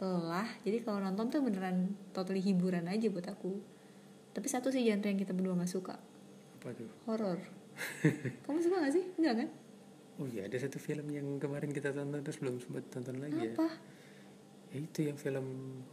lelah. 0.00 0.48
Jadi 0.64 0.80
kalau 0.84 1.00
nonton 1.00 1.28
tuh 1.28 1.40
beneran 1.44 1.92
totally 2.16 2.40
hiburan 2.40 2.88
aja 2.88 3.08
buat 3.12 3.28
aku. 3.28 3.60
Tapi 4.30 4.46
satu 4.46 4.70
sih 4.70 4.86
genre 4.86 5.08
yang 5.08 5.20
kita 5.20 5.32
berdua 5.36 5.58
nggak 5.58 5.72
suka. 5.72 5.96
Apa 6.60 6.68
tuh? 6.76 6.90
Horor 7.08 7.40
kamu 8.44 8.60
suka 8.60 8.76
gak 8.84 8.92
sih? 8.92 9.04
Enggak 9.16 9.34
kan? 9.40 9.48
Oh 10.20 10.28
iya 10.28 10.44
ada 10.44 10.56
satu 10.60 10.76
film 10.76 11.08
yang 11.08 11.40
kemarin 11.40 11.72
kita 11.72 11.96
tonton 11.96 12.20
terus 12.20 12.36
belum 12.44 12.60
sempat 12.60 12.84
tonton 12.92 13.16
lagi 13.24 13.40
ya. 13.40 13.52
Apa? 13.56 13.68
Ya 14.70 14.78
itu 14.84 15.00
yang 15.08 15.16
film 15.16 15.46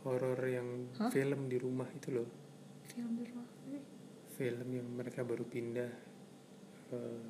horor 0.04 0.40
yang 0.44 0.92
Hah? 1.00 1.08
film 1.08 1.48
di 1.48 1.56
rumah 1.56 1.88
itu 1.96 2.12
loh. 2.12 2.28
Film 2.92 3.16
di 3.16 3.24
rumah 3.32 3.48
film 4.38 4.70
yang 4.70 4.86
mereka 4.94 5.26
baru 5.26 5.42
pindah 5.50 5.92
eh, 6.94 7.30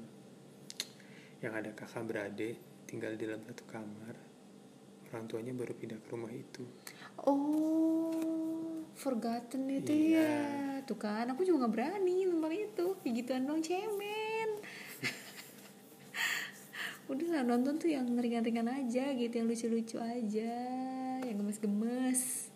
yang 1.42 1.54
ada 1.54 1.70
kakak 1.74 2.06
beradik 2.06 2.58
tinggal 2.90 3.14
di 3.14 3.30
dalam 3.30 3.42
satu 3.46 3.64
kamar 3.70 4.16
orang 5.08 5.26
tuanya 5.30 5.54
baru 5.56 5.72
pindah 5.72 6.00
ke 6.04 6.08
rumah 6.12 6.34
itu. 6.34 6.68
Oh 7.24 8.12
forgotten 8.98 9.70
itu 9.70 9.94
Iya. 9.94 10.20
ya 10.20 10.36
tuh 10.84 10.98
kan 11.00 11.30
aku 11.30 11.46
juga 11.48 11.68
nggak 11.68 11.74
berani 11.74 12.28
nonton 12.28 12.52
itu. 12.52 12.86
Kayak 13.04 13.14
gituan 13.24 13.44
dong 13.48 13.62
cemen. 13.64 14.50
Udah 17.12 17.28
lah 17.40 17.44
nonton 17.48 17.80
tuh 17.80 17.88
yang 17.88 18.04
ringan-ringan 18.20 18.68
aja 18.68 19.16
gitu 19.16 19.32
yang 19.32 19.48
lucu-lucu 19.48 19.96
aja 20.02 20.54
yang 21.24 21.36
gemes-gemes. 21.40 22.52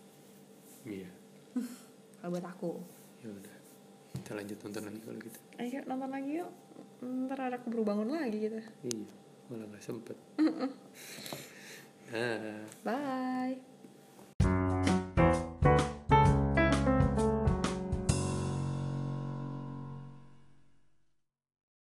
Iya. 0.83 1.07
Kalau 2.19 2.29
buat 2.35 2.45
aku. 2.45 2.71
Ya 3.21 3.29
udah 3.31 3.55
kita 4.11 4.33
lanjut 4.33 4.57
nonton 4.65 4.81
lagi 4.91 4.99
kalau 5.01 5.19
gitu. 5.23 5.39
Ayo 5.61 5.79
nonton 5.87 6.09
lagi 6.09 6.31
yuk 6.41 6.51
ntar 7.01 7.39
ada 7.49 7.57
keburu 7.57 7.81
bangun 7.81 8.13
lagi 8.13 8.37
gitu 8.45 8.61
iya 8.85 9.09
malah 9.51 9.67
nggak 9.67 9.83
sempet. 9.83 10.15
Nah. 12.11 12.63
Bye 12.83 13.70